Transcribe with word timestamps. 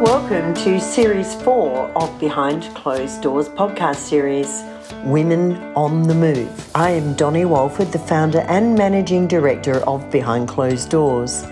Welcome 0.00 0.54
to 0.62 0.78
Series 0.78 1.34
4 1.42 1.90
of 1.96 2.20
Behind 2.20 2.62
Closed 2.76 3.20
Doors 3.20 3.48
podcast 3.48 3.96
series, 3.96 4.62
Women 5.02 5.56
on 5.74 6.04
the 6.04 6.14
Move. 6.14 6.70
I 6.72 6.90
am 6.90 7.14
Donnie 7.14 7.44
Walford, 7.44 7.90
the 7.90 7.98
founder 7.98 8.42
and 8.42 8.76
managing 8.76 9.26
director 9.26 9.78
of 9.88 10.08
Behind 10.12 10.46
Closed 10.46 10.88
Doors. 10.88 11.42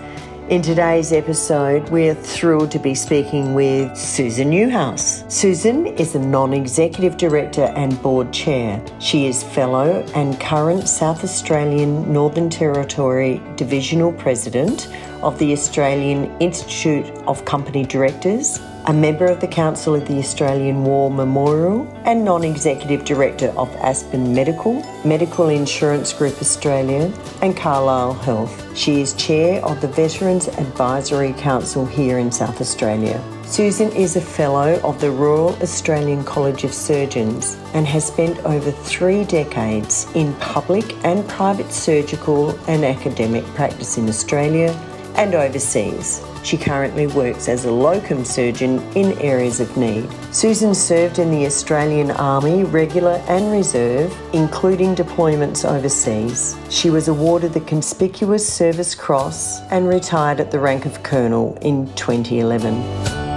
In 0.47 0.61
today's 0.61 1.11
episode, 1.11 1.89
we're 1.89 2.15
thrilled 2.15 2.71
to 2.71 2.79
be 2.79 2.95
speaking 2.95 3.53
with 3.53 3.97
Susan 3.97 4.49
Neuhaus. 4.51 5.29
Susan 5.29 5.85
is 5.85 6.15
a 6.15 6.19
non 6.19 6.53
executive 6.53 7.17
director 7.17 7.65
and 7.75 8.01
board 8.01 8.31
chair. 8.31 8.81
She 8.99 9.27
is 9.27 9.43
fellow 9.43 10.05
and 10.15 10.39
current 10.39 10.87
South 10.87 11.25
Australian 11.25 12.13
Northern 12.13 12.49
Territory 12.49 13.41
Divisional 13.57 14.13
President 14.13 14.87
of 15.23 15.37
the 15.39 15.51
Australian 15.53 16.35
Institute 16.39 17.05
of 17.27 17.45
Company 17.45 17.85
Directors, 17.85 18.59
a 18.85 18.93
member 18.93 19.25
of 19.25 19.41
the 19.41 19.47
Council 19.47 19.95
of 19.95 20.07
the 20.07 20.17
Australian 20.17 20.83
War 20.83 21.11
Memorial, 21.11 21.85
and 22.05 22.23
non 22.23 22.43
executive 22.43 23.03
director 23.03 23.47
of 23.57 23.69
Aspen 23.77 24.33
Medical, 24.33 24.81
Medical 25.03 25.49
Insurance 25.49 26.13
Group 26.13 26.41
Australia, 26.41 27.11
and 27.41 27.55
Carlisle 27.55 28.13
Health. 28.13 28.77
She 28.77 29.01
is 29.01 29.13
chair 29.13 29.63
of 29.65 29.81
the 29.81 29.87
Veterans 29.87 30.47
Advisory 30.47 31.33
Council 31.33 31.85
here 31.85 32.17
in 32.17 32.31
South 32.31 32.61
Australia. 32.61 33.21
Susan 33.47 33.89
is 33.93 34.17
a 34.17 34.21
fellow 34.21 34.77
of 34.83 34.99
the 34.99 35.09
Royal 35.09 35.55
Australian 35.61 36.21
College 36.25 36.65
of 36.65 36.73
Surgeons 36.73 37.57
and 37.73 37.87
has 37.87 38.05
spent 38.05 38.37
over 38.39 38.71
three 38.71 39.23
decades 39.23 40.05
in 40.15 40.33
public 40.35 40.93
and 41.05 41.27
private 41.29 41.71
surgical 41.71 42.49
and 42.67 42.83
academic 42.83 43.45
practice 43.55 43.97
in 43.97 44.09
Australia 44.09 44.77
and 45.17 45.35
overseas. 45.35 46.21
She 46.43 46.57
currently 46.57 47.07
works 47.07 47.49
as 47.49 47.65
a 47.65 47.71
locum 47.71 48.23
surgeon 48.23 48.79
in 48.95 49.17
areas 49.19 49.59
of 49.59 49.75
need. 49.75 50.07
Susan 50.31 50.73
served 50.73 51.19
in 51.19 51.31
the 51.31 51.45
Australian 51.45 52.11
Army, 52.11 52.63
Regular 52.63 53.21
and 53.27 53.51
Reserve, 53.51 54.15
including 54.33 54.95
deployments 54.95 55.69
overseas. 55.69 56.55
She 56.69 56.89
was 56.89 57.07
awarded 57.07 57.53
the 57.53 57.61
Conspicuous 57.61 58.47
Service 58.47 58.95
Cross 58.95 59.61
and 59.71 59.87
retired 59.89 60.39
at 60.39 60.51
the 60.51 60.59
rank 60.59 60.85
of 60.85 61.03
Colonel 61.03 61.57
in 61.61 61.93
2011. 61.95 63.27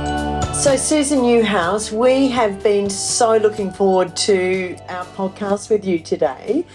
So, 0.55 0.77
Susan 0.77 1.21
Neuhaus, 1.21 1.91
we 1.91 2.29
have 2.29 2.63
been 2.63 2.91
so 2.91 3.39
looking 3.39 3.73
forward 3.73 4.15
to 4.29 4.77
our 4.89 5.07
podcast 5.07 5.71
with 5.71 5.87
you 5.87 5.99
today. 5.99 6.67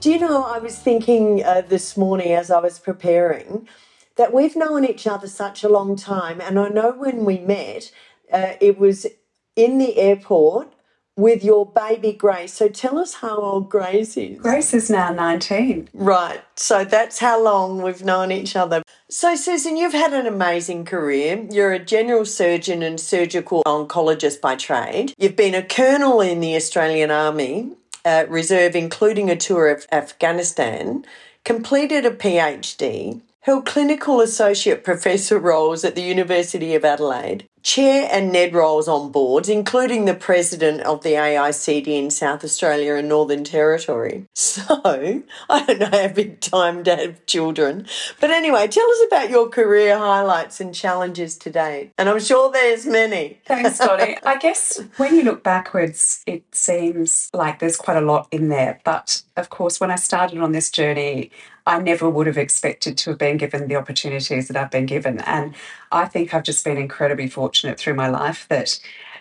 Do 0.00 0.10
you 0.10 0.18
know, 0.18 0.44
I 0.44 0.58
was 0.58 0.78
thinking 0.78 1.44
uh, 1.44 1.62
this 1.68 1.96
morning 1.96 2.32
as 2.32 2.50
I 2.50 2.60
was 2.60 2.78
preparing 2.78 3.68
that 4.16 4.32
we've 4.32 4.56
known 4.56 4.84
each 4.84 5.06
other 5.06 5.26
such 5.26 5.62
a 5.62 5.68
long 5.68 5.96
time. 5.96 6.40
And 6.40 6.58
I 6.58 6.68
know 6.68 6.92
when 6.92 7.24
we 7.24 7.38
met, 7.38 7.90
uh, 8.32 8.54
it 8.60 8.78
was 8.78 9.06
in 9.54 9.78
the 9.78 9.96
airport 9.98 10.72
with 11.16 11.42
your 11.42 11.64
baby 11.64 12.12
Grace. 12.12 12.52
So 12.52 12.68
tell 12.68 12.98
us 12.98 13.14
how 13.14 13.36
old 13.38 13.70
Grace 13.70 14.16
is. 14.16 14.38
Grace 14.38 14.74
is 14.74 14.90
now 14.90 15.10
19. 15.12 15.88
Right. 15.94 16.42
So 16.56 16.84
that's 16.84 17.18
how 17.18 17.42
long 17.42 17.80
we've 17.80 18.04
known 18.04 18.30
each 18.30 18.54
other. 18.54 18.82
So, 19.08 19.34
Susan, 19.34 19.76
you've 19.76 19.92
had 19.92 20.12
an 20.12 20.26
amazing 20.26 20.84
career. 20.84 21.46
You're 21.50 21.72
a 21.72 21.78
general 21.78 22.24
surgeon 22.24 22.82
and 22.82 23.00
surgical 23.00 23.62
oncologist 23.64 24.40
by 24.40 24.56
trade. 24.56 25.14
You've 25.16 25.36
been 25.36 25.54
a 25.54 25.62
colonel 25.62 26.20
in 26.20 26.40
the 26.40 26.56
Australian 26.56 27.10
Army 27.10 27.72
uh, 28.04 28.26
Reserve, 28.28 28.76
including 28.76 29.30
a 29.30 29.36
tour 29.36 29.68
of 29.68 29.86
Afghanistan, 29.90 31.04
completed 31.44 32.04
a 32.04 32.10
PhD, 32.10 33.20
held 33.46 33.64
clinical 33.64 34.20
associate 34.20 34.82
professor 34.82 35.38
roles 35.38 35.84
at 35.84 35.94
the 35.94 36.02
University 36.02 36.74
of 36.74 36.84
Adelaide, 36.84 37.46
chair 37.62 38.08
and 38.10 38.32
NED 38.32 38.52
roles 38.52 38.88
on 38.88 39.12
boards, 39.12 39.48
including 39.48 40.04
the 40.04 40.14
president 40.14 40.80
of 40.80 41.04
the 41.04 41.12
AICD 41.12 41.86
in 41.86 42.10
South 42.10 42.42
Australia 42.42 42.96
and 42.96 43.08
Northern 43.08 43.44
Territory. 43.44 44.26
So, 44.56 45.22
I 45.50 45.64
don't 45.66 45.78
know 45.78 45.90
how 45.92 46.08
big 46.08 46.40
time 46.40 46.82
to 46.84 46.96
have 46.96 47.26
children. 47.26 47.86
But 48.20 48.30
anyway, 48.30 48.66
tell 48.68 48.88
us 48.88 49.02
about 49.06 49.28
your 49.28 49.50
career 49.50 49.98
highlights 49.98 50.60
and 50.60 50.74
challenges 50.74 51.36
to 51.38 51.50
date. 51.50 51.92
And 51.98 52.08
I'm 52.08 52.20
sure 52.20 52.50
there's 52.50 52.86
many. 52.86 53.40
Thanks, 53.44 53.78
Dottie. 53.78 54.16
I 54.24 54.38
guess 54.38 54.80
when 54.96 55.14
you 55.14 55.22
look 55.22 55.42
backwards, 55.42 56.22
it 56.26 56.42
seems 56.52 57.28
like 57.34 57.58
there's 57.58 57.76
quite 57.76 57.98
a 57.98 58.00
lot 58.00 58.28
in 58.30 58.48
there. 58.48 58.80
But 58.82 59.22
of 59.36 59.50
course, 59.50 59.78
when 59.78 59.90
I 59.90 59.96
started 59.96 60.38
on 60.38 60.52
this 60.52 60.70
journey, 60.70 61.30
I 61.66 61.80
never 61.80 62.08
would 62.08 62.26
have 62.26 62.38
expected 62.38 62.96
to 62.98 63.10
have 63.10 63.18
been 63.18 63.36
given 63.36 63.66
the 63.66 63.76
opportunities 63.76 64.48
that 64.48 64.56
I've 64.56 64.70
been 64.70 64.86
given. 64.86 65.20
And 65.20 65.54
I 65.90 66.06
think 66.06 66.32
I've 66.32 66.44
just 66.44 66.64
been 66.64 66.76
incredibly 66.76 67.28
fortunate 67.28 67.78
through 67.78 67.94
my 67.94 68.08
life 68.08 68.46
that 68.48 68.78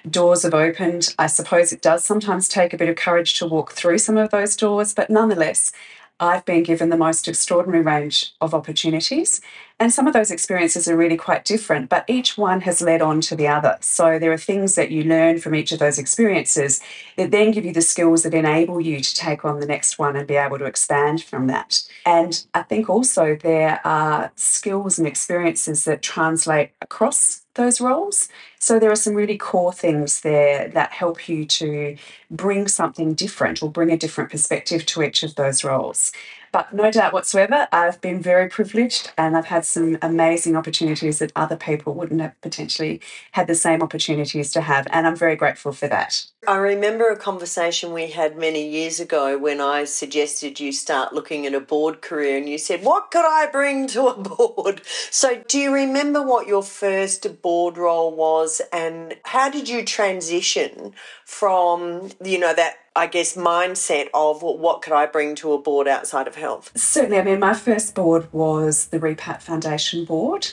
doors 0.09 0.43
have 0.43 0.53
opened. 0.53 1.15
I 1.17 1.27
suppose 1.27 1.73
it 1.73 1.81
does 1.81 2.05
sometimes 2.05 2.47
take 2.47 2.73
a 2.73 2.77
bit 2.77 2.89
of 2.89 2.95
courage 2.95 3.39
to 3.39 3.47
walk 3.47 3.71
through 3.71 3.97
some 3.97 4.17
of 4.17 4.29
those 4.29 4.55
doors, 4.55 4.93
but 4.93 5.09
nonetheless, 5.09 5.71
I've 6.19 6.45
been 6.45 6.63
given 6.63 6.89
the 6.89 6.97
most 6.97 7.27
extraordinary 7.27 7.83
range 7.83 8.33
of 8.39 8.53
opportunities. 8.53 9.41
And 9.79 9.91
some 9.93 10.07
of 10.07 10.13
those 10.13 10.31
experiences 10.31 10.87
are 10.87 10.95
really 10.95 11.17
quite 11.17 11.43
different, 11.43 11.89
but 11.89 12.05
each 12.07 12.37
one 12.37 12.61
has 12.61 12.81
led 12.81 13.01
on 13.01 13.19
to 13.21 13.35
the 13.35 13.49
other. 13.49 13.77
So 13.81 14.17
there 14.17 14.31
are 14.31 14.37
things 14.37 14.75
that 14.75 14.91
you 14.91 15.03
learn 15.03 15.39
from 15.39 15.53
each 15.53 15.73
of 15.73 15.79
those 15.79 15.99
experiences 15.99 16.81
that 17.17 17.31
then 17.31 17.51
give 17.51 17.65
you 17.65 17.73
the 17.73 17.81
skills 17.81 18.23
that 18.23 18.33
enable 18.33 18.79
you 18.79 19.01
to 19.01 19.15
take 19.15 19.43
on 19.43 19.59
the 19.59 19.65
next 19.65 19.99
one 19.99 20.15
and 20.15 20.25
be 20.25 20.35
able 20.35 20.57
to 20.59 20.65
expand 20.65 21.21
from 21.21 21.47
that. 21.47 21.83
And 22.05 22.45
I 22.53 22.63
think 22.63 22.89
also 22.89 23.35
there 23.35 23.81
are 23.83 24.31
skills 24.35 24.97
and 24.97 25.05
experiences 25.05 25.83
that 25.83 26.01
translate 26.01 26.71
across 26.81 27.44
those 27.55 27.81
roles. 27.81 28.29
So 28.59 28.79
there 28.79 28.91
are 28.91 28.95
some 28.95 29.15
really 29.15 29.37
core 29.37 29.73
things 29.73 30.21
there 30.21 30.67
that 30.69 30.91
help 30.91 31.27
you 31.27 31.45
to 31.45 31.97
bring 32.31 32.67
something 32.67 33.13
different 33.13 33.61
or 33.63 33.69
bring 33.69 33.91
a 33.91 33.97
different 33.97 34.31
perspective 34.31 34.85
to 34.87 35.03
each 35.03 35.23
of 35.23 35.35
those 35.35 35.63
roles. 35.63 36.11
But 36.55 36.71
no 36.71 36.89
doubt 36.89 37.11
whatsoever, 37.11 37.67
I've 37.73 37.99
been 37.99 38.21
very 38.21 38.47
privileged 38.47 39.11
and 39.17 39.35
I've 39.35 39.47
had 39.47 39.65
some 39.65 39.97
amazing 40.01 40.55
opportunities 40.55 41.19
that 41.19 41.33
other 41.35 41.57
people 41.57 41.93
wouldn't 41.93 42.21
have 42.21 42.39
potentially 42.39 43.01
had 43.33 43.47
the 43.47 43.55
same 43.55 43.83
opportunities 43.83 44.53
to 44.53 44.61
have. 44.61 44.87
And 44.89 45.05
I'm 45.05 45.17
very 45.17 45.35
grateful 45.35 45.73
for 45.73 45.89
that. 45.89 46.25
I 46.47 46.55
remember 46.55 47.09
a 47.09 47.17
conversation 47.17 47.91
we 47.91 48.07
had 48.07 48.37
many 48.37 48.69
years 48.69 49.01
ago 49.01 49.37
when 49.37 49.59
I 49.59 49.83
suggested 49.83 50.61
you 50.61 50.71
start 50.71 51.11
looking 51.11 51.45
at 51.45 51.53
a 51.53 51.59
board 51.59 52.01
career, 52.01 52.37
and 52.37 52.47
you 52.47 52.57
said, 52.57 52.83
What 52.83 53.11
could 53.11 53.25
I 53.25 53.47
bring 53.47 53.87
to 53.87 54.07
a 54.07 54.17
board? 54.21 54.81
So, 54.85 55.43
do 55.47 55.57
you 55.57 55.73
remember 55.73 56.21
what 56.21 56.47
your 56.47 56.63
first 56.63 57.41
board 57.41 57.77
role 57.77 58.15
was, 58.15 58.61
and 58.71 59.15
how 59.23 59.49
did 59.49 59.67
you 59.67 59.83
transition 59.83 60.93
from, 61.25 62.11
you 62.23 62.39
know, 62.39 62.53
that 62.53 62.77
I 62.95 63.07
guess, 63.07 63.35
mindset 63.35 64.07
of 64.13 64.41
well, 64.41 64.57
what 64.57 64.81
could 64.81 64.93
I 64.93 65.05
bring 65.05 65.35
to 65.35 65.51
a 65.51 65.57
board 65.59 65.87
outside 65.87 66.27
of 66.27 66.35
health? 66.35 66.71
Certainly. 66.75 67.19
I 67.19 67.23
mean, 67.23 67.39
my 67.39 67.53
first 67.53 67.93
board 67.93 68.31
was 68.31 68.87
the 68.87 68.99
REPAT 68.99 69.41
Foundation 69.41 70.05
board. 70.05 70.47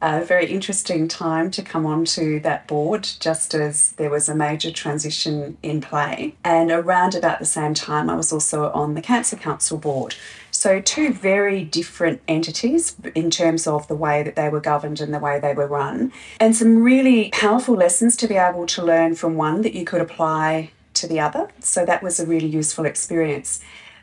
A 0.00 0.24
very 0.24 0.46
interesting 0.46 1.08
time 1.08 1.50
to 1.50 1.60
come 1.60 1.84
onto 1.84 2.38
that 2.40 2.68
board, 2.68 3.08
just 3.18 3.52
as 3.52 3.92
there 3.92 4.10
was 4.10 4.28
a 4.28 4.34
major 4.34 4.70
transition 4.70 5.58
in 5.60 5.80
play. 5.80 6.36
And 6.44 6.70
around 6.70 7.16
about 7.16 7.40
the 7.40 7.44
same 7.44 7.74
time, 7.74 8.08
I 8.08 8.14
was 8.14 8.32
also 8.32 8.70
on 8.70 8.94
the 8.94 9.02
Cancer 9.02 9.34
Council 9.34 9.76
board. 9.76 10.14
So, 10.52 10.80
two 10.80 11.12
very 11.12 11.64
different 11.64 12.20
entities 12.28 12.94
in 13.16 13.28
terms 13.28 13.66
of 13.66 13.88
the 13.88 13.96
way 13.96 14.22
that 14.22 14.36
they 14.36 14.48
were 14.48 14.60
governed 14.60 15.00
and 15.00 15.12
the 15.12 15.18
way 15.18 15.40
they 15.40 15.52
were 15.52 15.66
run, 15.66 16.12
and 16.38 16.54
some 16.54 16.84
really 16.84 17.30
powerful 17.30 17.74
lessons 17.74 18.16
to 18.18 18.28
be 18.28 18.36
able 18.36 18.66
to 18.66 18.84
learn 18.84 19.16
from 19.16 19.34
one 19.34 19.62
that 19.62 19.74
you 19.74 19.84
could 19.84 20.00
apply 20.00 20.70
to 21.00 21.06
the 21.06 21.20
other. 21.20 21.48
So 21.60 21.84
that 21.84 22.02
was 22.02 22.20
a 22.20 22.26
really 22.26 22.48
useful 22.48 22.84
experience. 22.84 23.60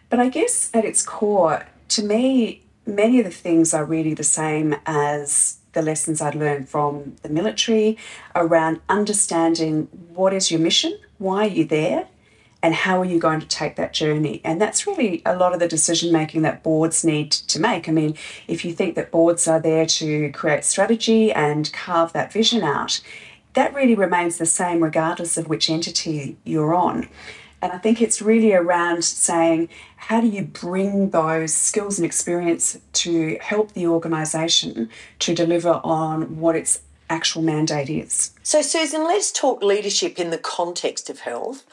But 0.09 0.19
I 0.19 0.29
guess 0.29 0.69
at 0.73 0.85
its 0.85 1.03
core, 1.03 1.65
to 1.89 2.03
me, 2.03 2.63
many 2.85 3.19
of 3.19 3.25
the 3.25 3.31
things 3.31 3.73
are 3.73 3.85
really 3.85 4.13
the 4.13 4.23
same 4.23 4.75
as 4.85 5.57
the 5.73 5.81
lessons 5.81 6.21
I'd 6.21 6.35
learned 6.35 6.69
from 6.69 7.17
the 7.21 7.29
military 7.29 7.97
around 8.33 8.79
understanding 8.87 9.87
what 10.13 10.33
is 10.33 10.49
your 10.49 10.59
mission, 10.59 10.97
why 11.17 11.45
are 11.45 11.49
you 11.49 11.65
there, 11.65 12.07
and 12.63 12.73
how 12.73 12.99
are 12.99 13.05
you 13.05 13.19
going 13.19 13.39
to 13.41 13.47
take 13.47 13.75
that 13.75 13.93
journey? 13.93 14.41
And 14.43 14.59
that's 14.59 14.87
really 14.87 15.21
a 15.25 15.35
lot 15.35 15.53
of 15.53 15.59
the 15.59 15.67
decision 15.67 16.11
making 16.11 16.41
that 16.43 16.63
boards 16.63 17.03
need 17.03 17.31
to 17.31 17.59
make. 17.59 17.87
I 17.87 17.91
mean, 17.91 18.15
if 18.47 18.65
you 18.65 18.73
think 18.73 18.95
that 18.95 19.11
boards 19.11 19.47
are 19.47 19.59
there 19.59 19.85
to 19.85 20.31
create 20.31 20.63
strategy 20.63 21.31
and 21.31 21.71
carve 21.73 22.13
that 22.13 22.33
vision 22.33 22.63
out, 22.63 23.01
that 23.55 23.73
really 23.73 23.95
remains 23.95 24.37
the 24.37 24.45
same 24.45 24.83
regardless 24.83 25.37
of 25.37 25.47
which 25.47 25.69
entity 25.69 26.37
you're 26.43 26.73
on. 26.73 27.09
And 27.61 27.71
I 27.71 27.77
think 27.79 28.01
it's 28.01 28.21
really 28.21 28.53
around 28.53 29.03
saying, 29.03 29.69
how 29.95 30.21
do 30.21 30.27
you 30.27 30.43
bring 30.43 31.09
those 31.09 31.53
skills 31.53 31.97
and 31.97 32.05
experience 32.05 32.77
to 32.93 33.37
help 33.41 33.71
the 33.71 33.87
organisation 33.87 34.89
to 35.19 35.33
deliver 35.33 35.81
on 35.83 36.39
what 36.39 36.55
its 36.55 36.81
actual 37.09 37.41
mandate 37.41 37.89
is? 37.89 38.31
So, 38.43 38.61
Susan, 38.61 39.03
let's 39.03 39.31
talk 39.31 39.63
leadership 39.63 40.19
in 40.19 40.29
the 40.29 40.37
context 40.37 41.09
of 41.09 41.21
health. 41.21 41.65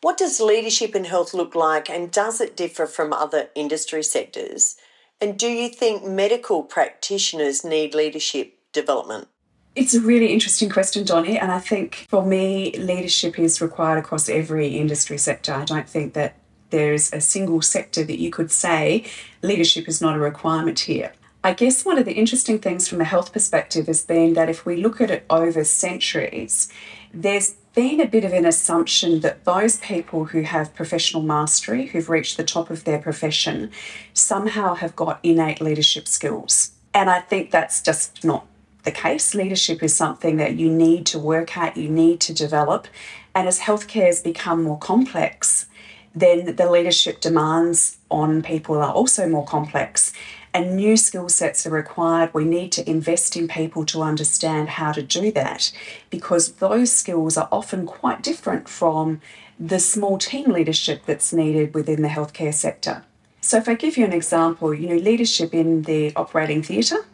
What 0.00 0.16
does 0.16 0.40
leadership 0.40 0.94
in 0.94 1.04
health 1.04 1.34
look 1.34 1.54
like, 1.54 1.90
and 1.90 2.10
does 2.10 2.40
it 2.40 2.56
differ 2.56 2.86
from 2.86 3.12
other 3.12 3.48
industry 3.54 4.02
sectors? 4.02 4.76
And 5.20 5.38
do 5.38 5.48
you 5.48 5.68
think 5.68 6.04
medical 6.04 6.62
practitioners 6.62 7.64
need 7.64 7.94
leadership 7.94 8.58
development? 8.72 9.28
It's 9.76 9.92
a 9.92 10.00
really 10.00 10.32
interesting 10.32 10.70
question, 10.70 11.04
Donnie. 11.04 11.36
And 11.36 11.50
I 11.50 11.58
think 11.58 12.06
for 12.08 12.24
me, 12.24 12.72
leadership 12.78 13.38
is 13.40 13.60
required 13.60 13.98
across 13.98 14.28
every 14.28 14.68
industry 14.68 15.18
sector. 15.18 15.52
I 15.52 15.64
don't 15.64 15.88
think 15.88 16.14
that 16.14 16.36
there's 16.70 17.12
a 17.12 17.20
single 17.20 17.60
sector 17.60 18.04
that 18.04 18.20
you 18.20 18.30
could 18.30 18.52
say 18.52 19.04
leadership 19.42 19.88
is 19.88 20.00
not 20.00 20.16
a 20.16 20.20
requirement 20.20 20.80
here. 20.80 21.12
I 21.42 21.52
guess 21.52 21.84
one 21.84 21.98
of 21.98 22.04
the 22.04 22.14
interesting 22.14 22.58
things 22.58 22.88
from 22.88 23.00
a 23.00 23.04
health 23.04 23.32
perspective 23.32 23.86
has 23.88 24.02
been 24.04 24.34
that 24.34 24.48
if 24.48 24.64
we 24.64 24.76
look 24.76 25.00
at 25.00 25.10
it 25.10 25.26
over 25.28 25.64
centuries, 25.64 26.68
there's 27.12 27.50
been 27.74 28.00
a 28.00 28.06
bit 28.06 28.24
of 28.24 28.32
an 28.32 28.46
assumption 28.46 29.20
that 29.20 29.44
those 29.44 29.78
people 29.78 30.26
who 30.26 30.42
have 30.42 30.74
professional 30.74 31.22
mastery, 31.22 31.86
who've 31.86 32.08
reached 32.08 32.36
the 32.36 32.44
top 32.44 32.70
of 32.70 32.84
their 32.84 32.98
profession, 32.98 33.72
somehow 34.12 34.74
have 34.74 34.94
got 34.94 35.18
innate 35.24 35.60
leadership 35.60 36.06
skills. 36.06 36.70
And 36.94 37.10
I 37.10 37.20
think 37.20 37.50
that's 37.50 37.82
just 37.82 38.24
not 38.24 38.46
the 38.84 38.92
case. 38.92 39.34
Leadership 39.34 39.82
is 39.82 39.94
something 39.94 40.36
that 40.36 40.56
you 40.56 40.70
need 40.70 41.06
to 41.06 41.18
work 41.18 41.56
at, 41.56 41.76
you 41.76 41.88
need 41.88 42.20
to 42.20 42.34
develop. 42.34 42.86
And 43.34 43.48
as 43.48 43.60
healthcare 43.60 44.06
has 44.06 44.20
become 44.20 44.62
more 44.62 44.78
complex, 44.78 45.66
then 46.14 46.56
the 46.56 46.70
leadership 46.70 47.20
demands 47.20 47.98
on 48.10 48.42
people 48.42 48.76
are 48.76 48.92
also 48.92 49.28
more 49.28 49.44
complex 49.44 50.12
and 50.54 50.76
new 50.76 50.96
skill 50.96 51.28
sets 51.28 51.66
are 51.66 51.70
required. 51.70 52.32
We 52.32 52.44
need 52.44 52.70
to 52.72 52.88
invest 52.88 53.36
in 53.36 53.48
people 53.48 53.84
to 53.86 54.02
understand 54.02 54.68
how 54.70 54.92
to 54.92 55.02
do 55.02 55.32
that 55.32 55.72
because 56.10 56.52
those 56.54 56.92
skills 56.92 57.36
are 57.36 57.48
often 57.50 57.84
quite 57.86 58.22
different 58.22 58.68
from 58.68 59.20
the 59.58 59.80
small 59.80 60.16
team 60.16 60.52
leadership 60.52 61.02
that's 61.06 61.32
needed 61.32 61.74
within 61.74 62.02
the 62.02 62.08
healthcare 62.08 62.54
sector. 62.54 63.04
So, 63.40 63.58
if 63.58 63.68
I 63.68 63.74
give 63.74 63.96
you 63.96 64.04
an 64.04 64.12
example, 64.12 64.72
you 64.72 64.88
know, 64.88 64.96
leadership 64.96 65.52
in 65.52 65.82
the 65.82 66.14
operating 66.16 66.62
theatre 66.62 67.04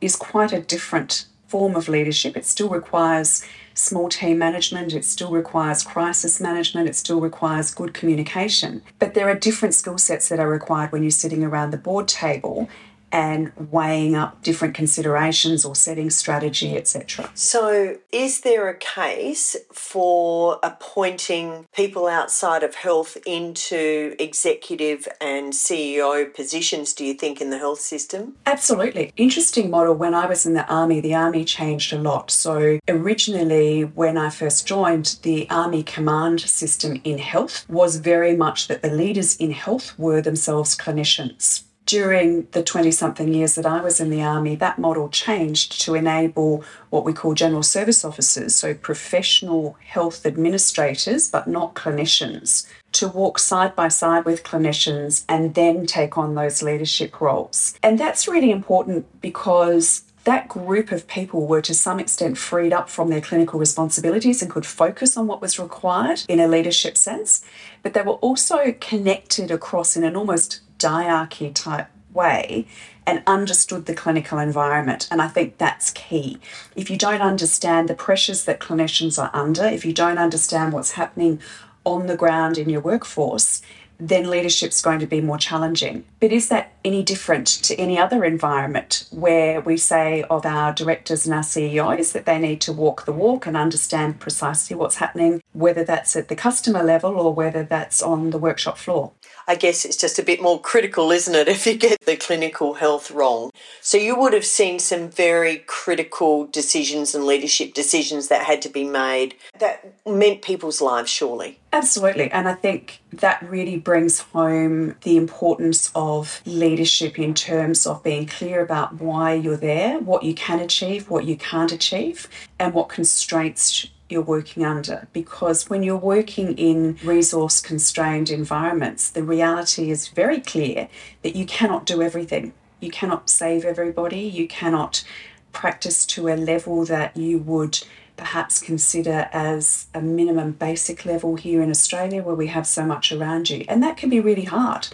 is 0.00 0.16
quite 0.16 0.52
a 0.52 0.60
different 0.60 1.26
form 1.46 1.76
of 1.76 1.88
leadership. 1.88 2.36
It 2.36 2.44
still 2.44 2.68
requires 2.68 3.44
small 3.74 4.08
team 4.08 4.38
management, 4.38 4.94
it 4.94 5.04
still 5.04 5.30
requires 5.30 5.82
crisis 5.82 6.40
management, 6.40 6.88
it 6.88 6.96
still 6.96 7.20
requires 7.20 7.74
good 7.74 7.94
communication. 7.94 8.82
But 8.98 9.14
there 9.14 9.28
are 9.28 9.34
different 9.34 9.74
skill 9.74 9.98
sets 9.98 10.28
that 10.28 10.40
are 10.40 10.48
required 10.48 10.92
when 10.92 11.02
you're 11.02 11.10
sitting 11.10 11.44
around 11.44 11.70
the 11.70 11.76
board 11.76 12.08
table 12.08 12.68
and 13.12 13.52
weighing 13.70 14.14
up 14.14 14.42
different 14.42 14.74
considerations 14.74 15.64
or 15.64 15.74
setting 15.74 16.10
strategy, 16.10 16.76
etc. 16.76 17.30
So, 17.34 17.96
is 18.12 18.40
there 18.40 18.68
a 18.68 18.76
case 18.76 19.56
for 19.72 20.58
appointing 20.62 21.66
people 21.74 22.06
outside 22.06 22.62
of 22.62 22.74
health 22.74 23.16
into 23.26 24.14
executive 24.18 25.06
and 25.20 25.52
CEO 25.52 26.32
positions, 26.34 26.92
do 26.92 27.04
you 27.04 27.14
think, 27.14 27.40
in 27.40 27.50
the 27.50 27.58
health 27.58 27.80
system? 27.80 28.34
Absolutely. 28.46 29.12
Interesting 29.16 29.70
model. 29.70 29.94
When 29.94 30.14
I 30.14 30.26
was 30.26 30.46
in 30.46 30.54
the 30.54 30.66
Army, 30.66 31.00
the 31.00 31.14
Army 31.14 31.44
changed 31.44 31.92
a 31.92 31.98
lot. 31.98 32.30
So, 32.30 32.78
originally, 32.88 33.82
when 33.82 34.18
I 34.18 34.30
first 34.30 34.66
joined, 34.66 35.18
the 35.22 35.48
Army 35.50 35.82
command 35.82 36.40
system 36.40 37.00
in 37.04 37.18
health 37.18 37.64
was 37.68 37.96
very 37.96 38.36
much 38.36 38.68
that 38.68 38.82
the 38.82 38.90
leaders 38.90 39.36
in 39.36 39.52
health 39.52 39.98
were 39.98 40.20
themselves 40.20 40.76
clinicians 40.76 41.65
during 41.86 42.48
the 42.50 42.62
20 42.62 42.90
something 42.90 43.32
years 43.32 43.54
that 43.54 43.64
I 43.64 43.80
was 43.80 44.00
in 44.00 44.10
the 44.10 44.22
Army, 44.22 44.56
that 44.56 44.78
model 44.78 45.08
changed 45.08 45.80
to 45.82 45.94
enable 45.94 46.64
what 46.90 47.04
we 47.04 47.12
call 47.12 47.32
general 47.32 47.62
service 47.62 48.04
officers, 48.04 48.54
so 48.54 48.74
professional 48.74 49.76
health 49.86 50.26
administrators, 50.26 51.30
but 51.30 51.46
not 51.46 51.74
clinicians, 51.74 52.66
to 52.92 53.08
walk 53.08 53.38
side 53.38 53.76
by 53.76 53.88
side 53.88 54.24
with 54.24 54.42
clinicians 54.42 55.24
and 55.28 55.54
then 55.54 55.86
take 55.86 56.18
on 56.18 56.34
those 56.34 56.62
leadership 56.62 57.20
roles. 57.20 57.78
And 57.82 57.98
that's 57.98 58.26
really 58.26 58.50
important 58.50 59.06
because 59.20 60.02
that 60.24 60.48
group 60.48 60.90
of 60.90 61.06
people 61.06 61.46
were 61.46 61.62
to 61.62 61.72
some 61.72 62.00
extent 62.00 62.36
freed 62.36 62.72
up 62.72 62.90
from 62.90 63.10
their 63.10 63.20
clinical 63.20 63.60
responsibilities 63.60 64.42
and 64.42 64.50
could 64.50 64.66
focus 64.66 65.16
on 65.16 65.28
what 65.28 65.40
was 65.40 65.56
required 65.56 66.22
in 66.28 66.40
a 66.40 66.48
leadership 66.48 66.96
sense, 66.96 67.44
but 67.84 67.94
they 67.94 68.02
were 68.02 68.14
also 68.14 68.74
connected 68.80 69.52
across 69.52 69.96
in 69.96 70.02
an 70.02 70.16
almost 70.16 70.62
diarchy 70.78 71.50
type 71.50 71.88
way 72.12 72.66
and 73.06 73.22
understood 73.26 73.86
the 73.86 73.94
clinical 73.94 74.38
environment. 74.38 75.06
And 75.10 75.22
I 75.22 75.28
think 75.28 75.58
that's 75.58 75.92
key. 75.92 76.38
If 76.74 76.90
you 76.90 76.96
don't 76.96 77.20
understand 77.20 77.88
the 77.88 77.94
pressures 77.94 78.44
that 78.44 78.58
clinicians 78.58 79.22
are 79.22 79.30
under, 79.32 79.64
if 79.64 79.84
you 79.84 79.92
don't 79.92 80.18
understand 80.18 80.72
what's 80.72 80.92
happening 80.92 81.40
on 81.84 82.06
the 82.06 82.16
ground 82.16 82.58
in 82.58 82.68
your 82.68 82.80
workforce, 82.80 83.62
then 83.98 84.28
leadership's 84.28 84.82
going 84.82 84.98
to 84.98 85.06
be 85.06 85.20
more 85.20 85.38
challenging. 85.38 86.04
But 86.20 86.32
is 86.32 86.48
that 86.48 86.75
any 86.86 87.02
different 87.02 87.48
to 87.48 87.74
any 87.74 87.98
other 87.98 88.24
environment 88.24 89.08
where 89.10 89.60
we 89.60 89.76
say 89.76 90.22
of 90.30 90.46
our 90.46 90.72
directors 90.72 91.26
and 91.26 91.34
our 91.34 91.42
CEOs 91.42 92.12
that 92.12 92.26
they 92.26 92.38
need 92.38 92.60
to 92.60 92.72
walk 92.72 93.04
the 93.04 93.12
walk 93.12 93.44
and 93.44 93.56
understand 93.56 94.20
precisely 94.20 94.76
what's 94.76 94.96
happening, 94.96 95.42
whether 95.52 95.82
that's 95.82 96.14
at 96.14 96.28
the 96.28 96.36
customer 96.36 96.84
level 96.84 97.18
or 97.18 97.34
whether 97.34 97.64
that's 97.64 98.00
on 98.00 98.30
the 98.30 98.38
workshop 98.38 98.78
floor? 98.78 99.10
I 99.48 99.56
guess 99.56 99.84
it's 99.84 99.96
just 99.96 100.18
a 100.18 100.24
bit 100.24 100.40
more 100.40 100.60
critical, 100.60 101.10
isn't 101.10 101.34
it, 101.34 101.48
if 101.56 101.66
you 101.66 101.74
get 101.74 102.00
the 102.02 102.16
clinical 102.16 102.74
health 102.74 103.10
wrong? 103.10 103.50
So 103.80 103.98
you 103.98 104.16
would 104.16 104.32
have 104.32 104.44
seen 104.44 104.78
some 104.78 105.08
very 105.08 105.58
critical 105.58 106.46
decisions 106.46 107.16
and 107.16 107.24
leadership 107.24 107.74
decisions 107.74 108.28
that 108.28 108.46
had 108.46 108.62
to 108.62 108.68
be 108.68 108.84
made 108.84 109.34
that 109.58 109.92
meant 110.06 110.42
people's 110.42 110.80
lives, 110.80 111.10
surely. 111.10 111.58
Absolutely. 111.72 112.30
And 112.30 112.48
I 112.48 112.54
think 112.54 113.00
that 113.12 113.42
really 113.48 113.76
brings 113.76 114.20
home 114.20 114.94
the 115.02 115.16
importance 115.16 115.90
of 115.94 116.40
leadership 116.46 116.75
in 116.78 117.34
terms 117.34 117.86
of 117.86 118.02
being 118.02 118.26
clear 118.26 118.60
about 118.60 118.94
why 118.94 119.34
you're 119.34 119.56
there, 119.56 119.98
what 119.98 120.22
you 120.22 120.34
can 120.34 120.60
achieve, 120.60 121.10
what 121.10 121.24
you 121.24 121.36
can't 121.36 121.72
achieve, 121.72 122.28
and 122.58 122.74
what 122.74 122.88
constraints 122.88 123.86
you're 124.08 124.22
working 124.22 124.64
under 124.64 125.08
because 125.12 125.68
when 125.68 125.82
you're 125.82 125.96
working 125.96 126.56
in 126.56 126.96
resource 127.02 127.60
constrained 127.60 128.30
environments, 128.30 129.10
the 129.10 129.22
reality 129.22 129.90
is 129.90 130.08
very 130.08 130.40
clear 130.40 130.88
that 131.22 131.34
you 131.34 131.44
cannot 131.44 131.86
do 131.86 132.02
everything. 132.02 132.52
You 132.80 132.90
cannot 132.90 133.30
save 133.30 133.64
everybody. 133.64 134.20
You 134.20 134.46
cannot 134.46 135.04
practice 135.52 136.06
to 136.06 136.28
a 136.28 136.36
level 136.36 136.84
that 136.84 137.16
you 137.16 137.38
would 137.38 137.80
perhaps 138.16 138.60
consider 138.60 139.28
as 139.32 139.86
a 139.94 140.00
minimum 140.00 140.52
basic 140.52 141.04
level 141.04 141.36
here 141.36 141.62
in 141.62 141.70
Australia 141.70 142.22
where 142.22 142.34
we 142.34 142.46
have 142.46 142.66
so 142.66 142.84
much 142.84 143.12
around 143.12 143.50
you. 143.50 143.64
And 143.68 143.82
that 143.82 143.96
can 143.96 144.08
be 144.08 144.20
really 144.20 144.44
hard. 144.44 144.88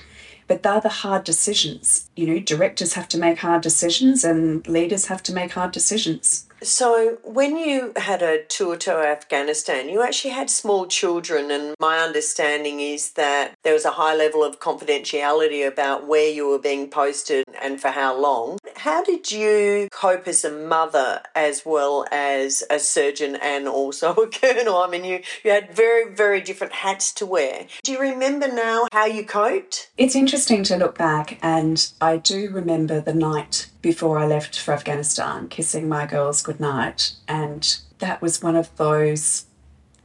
But 0.52 0.62
they're 0.62 0.82
the 0.82 0.90
hard 0.90 1.25
decisions. 1.25 2.10
You 2.14 2.26
know, 2.26 2.38
directors 2.38 2.93
have 2.93 3.08
to 3.08 3.19
make 3.19 3.38
hard 3.38 3.62
decisions 3.62 4.22
and 4.22 4.69
leaders 4.69 5.06
have 5.06 5.22
to 5.22 5.32
make 5.32 5.52
hard 5.52 5.72
decisions. 5.72 6.46
So, 6.62 7.19
when 7.25 7.56
you 7.56 7.93
had 7.97 8.23
a 8.23 8.44
tour 8.44 8.76
to 8.76 8.93
Afghanistan, 8.93 9.89
you 9.89 10.01
actually 10.01 10.31
had 10.31 10.48
small 10.48 10.86
children, 10.86 11.51
and 11.51 11.75
my 11.81 11.98
understanding 11.98 12.79
is 12.79 13.13
that 13.13 13.55
there 13.65 13.72
was 13.72 13.84
a 13.84 13.91
high 13.91 14.15
level 14.15 14.44
of 14.44 14.60
confidentiality 14.60 15.67
about 15.67 16.06
where 16.06 16.29
you 16.29 16.48
were 16.48 16.60
being 16.60 16.89
posted 16.89 17.44
and 17.60 17.81
for 17.81 17.89
how 17.89 18.17
long. 18.17 18.58
How 18.77 19.03
did 19.03 19.32
you 19.32 19.89
cope 19.91 20.29
as 20.29 20.44
a 20.44 20.53
mother 20.53 21.22
as 21.34 21.63
well 21.67 22.06
as 22.13 22.63
a 22.70 22.79
surgeon 22.79 23.36
and 23.36 23.67
also 23.67 24.15
a 24.15 24.29
colonel? 24.41 24.79
I 24.79 24.89
mean, 24.89 25.05
you, 25.05 25.20
you 25.43 25.51
had 25.51 25.75
very, 25.75 26.15
very 26.15 26.41
different 26.41 26.75
hats 26.75 27.13
to 27.15 27.27
wear. 27.27 27.67
Do 27.82 27.91
you 27.91 28.01
remember 28.01 28.46
now 28.46 28.86
how 28.93 29.06
you 29.06 29.25
coped? 29.25 29.91
It's 29.98 30.15
interesting 30.15 30.63
to 30.65 30.77
look 30.77 30.96
back, 30.96 31.41
and 31.43 31.91
I 32.01 32.19
do 32.19 32.51
remember 32.51 33.01
the 33.01 33.15
night 33.15 33.67
before 33.82 34.19
I 34.19 34.27
left 34.27 34.58
for 34.58 34.72
Afghanistan, 34.72 35.48
kissing 35.48 35.89
my 35.89 36.06
girls 36.06 36.43
goodnight. 36.43 37.12
And 37.29 37.77
that 37.98 38.22
was 38.22 38.43
one 38.43 38.56
of 38.56 38.74
those 38.77 39.46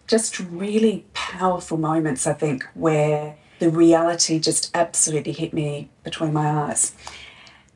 just 0.08 0.40
really 0.40 1.06
powerful 1.14 1.78
moments, 1.78 2.26
I 2.26 2.34
think, 2.34 2.66
where 2.74 3.38
the 3.60 3.70
reality 3.70 4.40
just 4.40 4.76
absolutely 4.76 5.34
hit 5.34 5.54
me 5.54 5.90
between 6.04 6.34
my 6.34 6.50
eyes. 6.50 6.94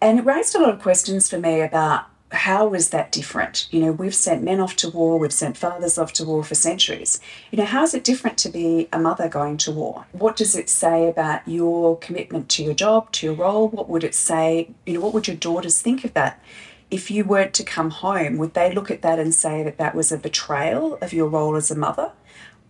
And 0.01 0.19
it 0.19 0.25
raised 0.25 0.55
a 0.55 0.59
lot 0.59 0.73
of 0.73 0.81
questions 0.81 1.29
for 1.29 1.37
me 1.37 1.61
about 1.61 2.05
how 2.31 2.67
was 2.67 2.89
that 2.89 3.11
different? 3.11 3.67
You 3.71 3.81
know, 3.81 3.91
we've 3.91 4.15
sent 4.15 4.43
men 4.43 4.59
off 4.59 4.75
to 4.77 4.89
war, 4.89 5.19
we've 5.19 5.33
sent 5.33 5.57
fathers 5.57 5.97
off 5.97 6.13
to 6.13 6.25
war 6.25 6.43
for 6.43 6.55
centuries. 6.55 7.19
You 7.51 7.57
know, 7.57 7.65
how 7.65 7.83
is 7.83 7.93
it 7.93 8.03
different 8.03 8.37
to 8.39 8.49
be 8.49 8.87
a 8.93 8.99
mother 8.99 9.27
going 9.27 9.57
to 9.57 9.71
war? 9.71 10.05
What 10.11 10.35
does 10.35 10.55
it 10.55 10.69
say 10.69 11.09
about 11.09 11.47
your 11.47 11.97
commitment 11.97 12.49
to 12.49 12.63
your 12.63 12.73
job, 12.73 13.11
to 13.13 13.27
your 13.27 13.35
role? 13.35 13.67
What 13.67 13.89
would 13.89 14.03
it 14.03 14.15
say? 14.15 14.69
You 14.85 14.93
know, 14.93 14.99
what 15.01 15.13
would 15.13 15.27
your 15.27 15.37
daughters 15.37 15.81
think 15.81 16.03
of 16.05 16.13
that? 16.13 16.41
If 16.89 17.09
you 17.09 17.23
weren't 17.23 17.53
to 17.53 17.63
come 17.63 17.89
home, 17.89 18.37
would 18.37 18.53
they 18.53 18.73
look 18.73 18.91
at 18.91 19.01
that 19.01 19.19
and 19.19 19.33
say 19.33 19.63
that 19.63 19.77
that 19.77 19.95
was 19.95 20.11
a 20.11 20.17
betrayal 20.17 20.97
of 21.01 21.13
your 21.13 21.27
role 21.27 21.55
as 21.55 21.71
a 21.71 21.75
mother? 21.75 22.11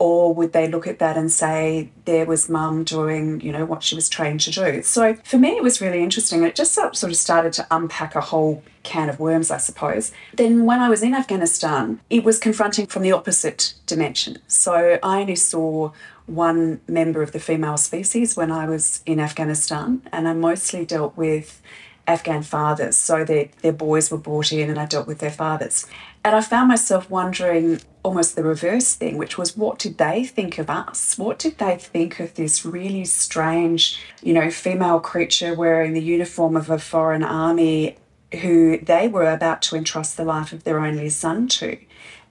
Or 0.02 0.34
would 0.34 0.52
they 0.52 0.68
look 0.68 0.88
at 0.88 0.98
that 0.98 1.16
and 1.16 1.32
say 1.32 1.92
there 2.06 2.26
was 2.26 2.50
mum 2.50 2.84
doing 2.84 3.40
you 3.40 3.52
know 3.52 3.66
what 3.66 3.84
she 3.84 3.94
was 3.94 4.10
trained 4.10 4.40
to 4.42 4.50
do? 4.50 4.82
So 4.82 5.14
for 5.24 5.38
me 5.38 5.50
it 5.50 5.62
was 5.62 5.80
really 5.80 6.02
interesting. 6.02 6.44
It 6.44 6.56
just 6.56 6.74
sort 6.74 7.04
of 7.04 7.16
started 7.16 7.54
to 7.54 7.68
unpack 7.70 8.16
a 8.16 8.22
whole 8.22 8.64
can 8.82 9.10
of 9.10 9.20
worms 9.20 9.52
i 9.52 9.58
suppose. 9.58 10.12
Then 10.34 10.66
when 10.66 10.80
i 10.80 10.90
was 10.90 11.04
in 11.04 11.14
afghanistan 11.14 12.00
it 12.10 12.24
was 12.24 12.40
confronting 12.40 12.88
from 12.88 13.04
the 13.04 13.12
opposite 13.12 13.76
dimension. 13.86 14.40
So 14.48 14.98
i 15.04 15.22
only 15.22 15.36
saw 15.36 15.92
one 16.26 16.82
member 16.88 17.22
of 17.22 17.32
the 17.32 17.40
female 17.40 17.78
species 17.78 18.36
when 18.36 18.52
i 18.52 18.66
was 18.66 19.04
in 19.06 19.20
afghanistan 19.20 20.02
and 20.12 20.28
i 20.28 20.34
mostly 20.34 20.84
dealt 20.84 21.16
with 21.16 21.62
Afghan 22.12 22.44
fathers. 22.44 22.98
So 22.98 23.24
their, 23.24 23.50
their 23.62 23.74
boys 23.74 24.12
were 24.12 24.18
brought 24.18 24.52
in 24.52 24.70
and 24.70 24.80
I 24.80 24.86
dealt 24.86 25.08
with 25.08 25.20
their 25.20 25.32
fathers. 25.32 25.88
And 26.24 26.36
I 26.36 26.42
found 26.42 26.68
myself 26.68 27.10
wondering 27.10 27.82
almost 28.04 28.36
the 28.36 28.44
reverse 28.44 28.94
thing, 28.94 29.18
which 29.18 29.38
was 29.38 29.58
what 29.58 29.80
did 29.80 29.98
they 29.98 30.24
think 30.24 30.58
of 30.58 30.70
us? 30.70 31.18
What 31.18 31.40
did 31.40 31.58
they 31.58 31.78
think 31.78 32.20
of 32.20 32.36
this 32.36 32.66
really 32.66 33.06
strange, 33.06 34.00
you 34.22 34.34
know, 34.34 34.52
female 34.52 35.00
creature 35.00 35.54
wearing 35.54 35.94
the 35.94 36.04
uniform 36.04 36.56
of 36.56 36.70
a 36.70 36.80
foreign 36.80 37.24
army 37.24 37.98
who 38.42 38.78
they 38.80 39.08
were 39.08 39.30
about 39.30 39.62
to 39.64 39.76
entrust 39.76 40.18
the 40.18 40.24
life 40.24 40.54
of 40.54 40.64
their 40.64 40.80
only 40.80 41.10
son 41.10 41.48
to? 41.48 41.78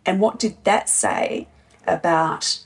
And 0.07 0.21
what 0.21 0.39
did 0.39 0.63
that 0.65 0.89
say 0.89 1.49
about 1.87 2.61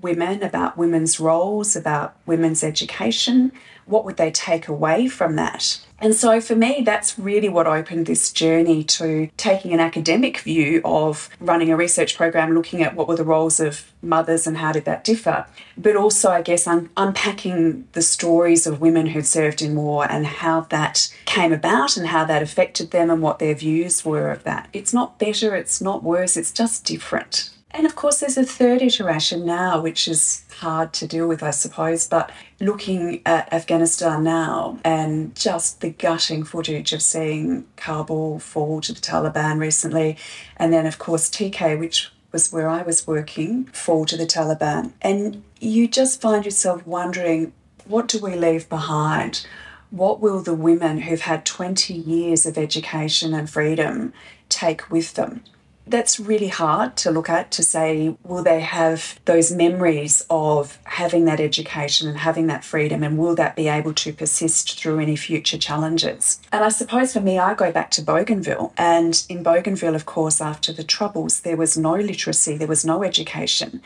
women, 0.00 0.42
about 0.42 0.76
women's 0.76 1.18
roles, 1.18 1.74
about 1.74 2.16
women's 2.26 2.62
education? 2.62 3.52
What 3.88 4.04
would 4.04 4.16
they 4.16 4.30
take 4.30 4.68
away 4.68 5.08
from 5.08 5.36
that? 5.36 5.80
And 6.00 6.14
so 6.14 6.40
for 6.40 6.54
me, 6.54 6.82
that's 6.84 7.18
really 7.18 7.48
what 7.48 7.66
opened 7.66 8.06
this 8.06 8.32
journey 8.32 8.84
to 8.84 9.30
taking 9.36 9.72
an 9.72 9.80
academic 9.80 10.38
view 10.38 10.80
of 10.84 11.28
running 11.40 11.72
a 11.72 11.76
research 11.76 12.16
program, 12.16 12.54
looking 12.54 12.82
at 12.82 12.94
what 12.94 13.08
were 13.08 13.16
the 13.16 13.24
roles 13.24 13.58
of 13.58 13.92
mothers 14.00 14.46
and 14.46 14.58
how 14.58 14.70
did 14.70 14.84
that 14.84 15.02
differ. 15.02 15.46
But 15.76 15.96
also, 15.96 16.30
I 16.30 16.42
guess, 16.42 16.68
un- 16.68 16.90
unpacking 16.96 17.88
the 17.92 18.02
stories 18.02 18.66
of 18.66 18.80
women 18.80 19.06
who'd 19.06 19.26
served 19.26 19.60
in 19.60 19.74
war 19.74 20.08
and 20.08 20.24
how 20.24 20.60
that 20.70 21.12
came 21.24 21.52
about 21.52 21.96
and 21.96 22.08
how 22.08 22.24
that 22.26 22.42
affected 22.42 22.92
them 22.92 23.10
and 23.10 23.20
what 23.20 23.40
their 23.40 23.54
views 23.54 24.04
were 24.04 24.30
of 24.30 24.44
that. 24.44 24.68
It's 24.72 24.94
not 24.94 25.18
better, 25.18 25.56
it's 25.56 25.80
not 25.80 26.04
worse, 26.04 26.36
it's 26.36 26.52
just 26.52 26.84
different. 26.84 27.50
And 27.70 27.86
of 27.86 27.94
course, 27.94 28.20
there's 28.20 28.38
a 28.38 28.44
third 28.44 28.80
iteration 28.80 29.44
now, 29.44 29.80
which 29.80 30.08
is 30.08 30.44
hard 30.58 30.92
to 30.94 31.06
deal 31.06 31.28
with, 31.28 31.42
I 31.42 31.50
suppose. 31.50 32.08
But 32.08 32.30
looking 32.60 33.20
at 33.26 33.52
Afghanistan 33.52 34.24
now 34.24 34.78
and 34.84 35.34
just 35.36 35.80
the 35.80 35.90
gutting 35.90 36.44
footage 36.44 36.92
of 36.92 37.02
seeing 37.02 37.66
Kabul 37.76 38.38
fall 38.38 38.80
to 38.80 38.92
the 38.92 39.00
Taliban 39.00 39.58
recently, 39.58 40.16
and 40.56 40.72
then, 40.72 40.86
of 40.86 40.98
course, 40.98 41.28
TK, 41.28 41.78
which 41.78 42.10
was 42.32 42.52
where 42.52 42.68
I 42.68 42.82
was 42.82 43.06
working, 43.06 43.66
fall 43.66 44.04
to 44.06 44.16
the 44.16 44.26
Taliban. 44.26 44.92
And 45.02 45.42
you 45.60 45.88
just 45.88 46.20
find 46.20 46.44
yourself 46.44 46.86
wondering 46.86 47.52
what 47.86 48.08
do 48.08 48.18
we 48.18 48.36
leave 48.36 48.68
behind? 48.68 49.46
What 49.90 50.20
will 50.20 50.42
the 50.42 50.54
women 50.54 51.02
who've 51.02 51.22
had 51.22 51.46
20 51.46 51.94
years 51.94 52.44
of 52.44 52.58
education 52.58 53.32
and 53.32 53.48
freedom 53.48 54.12
take 54.50 54.90
with 54.90 55.14
them? 55.14 55.42
That's 55.90 56.20
really 56.20 56.48
hard 56.48 56.96
to 56.98 57.10
look 57.10 57.28
at 57.28 57.50
to 57.52 57.62
say, 57.62 58.16
will 58.22 58.42
they 58.42 58.60
have 58.60 59.18
those 59.24 59.50
memories 59.52 60.24
of 60.30 60.78
having 60.84 61.24
that 61.24 61.40
education 61.40 62.08
and 62.08 62.18
having 62.18 62.46
that 62.48 62.64
freedom, 62.64 63.02
and 63.02 63.18
will 63.18 63.34
that 63.34 63.56
be 63.56 63.68
able 63.68 63.94
to 63.94 64.12
persist 64.12 64.78
through 64.78 64.98
any 65.00 65.16
future 65.16 65.58
challenges? 65.58 66.40
And 66.52 66.64
I 66.64 66.68
suppose 66.68 67.12
for 67.12 67.20
me, 67.20 67.38
I 67.38 67.54
go 67.54 67.72
back 67.72 67.90
to 67.92 68.02
Bougainville. 68.02 68.72
And 68.76 69.24
in 69.28 69.42
Bougainville, 69.42 69.94
of 69.94 70.06
course, 70.06 70.40
after 70.40 70.72
the 70.72 70.84
Troubles, 70.84 71.40
there 71.40 71.56
was 71.56 71.76
no 71.76 71.94
literacy, 71.94 72.56
there 72.56 72.68
was 72.68 72.84
no 72.84 73.02
education. 73.02 73.82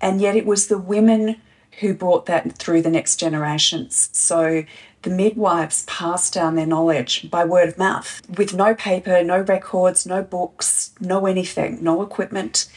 And 0.00 0.20
yet 0.20 0.36
it 0.36 0.46
was 0.46 0.66
the 0.66 0.78
women 0.78 1.36
who 1.80 1.94
brought 1.94 2.26
that 2.26 2.56
through 2.56 2.82
the 2.82 2.90
next 2.90 3.16
generations. 3.16 4.08
So 4.12 4.64
the 5.06 5.14
midwives 5.14 5.84
passed 5.84 6.34
down 6.34 6.56
their 6.56 6.66
knowledge 6.66 7.30
by 7.30 7.44
word 7.44 7.68
of 7.68 7.78
mouth 7.78 8.20
with 8.36 8.52
no 8.52 8.74
paper, 8.74 9.22
no 9.22 9.38
records, 9.38 10.04
no 10.04 10.20
books, 10.20 10.92
no 10.98 11.26
anything, 11.26 11.78
no 11.80 12.02
equipment. 12.02 12.68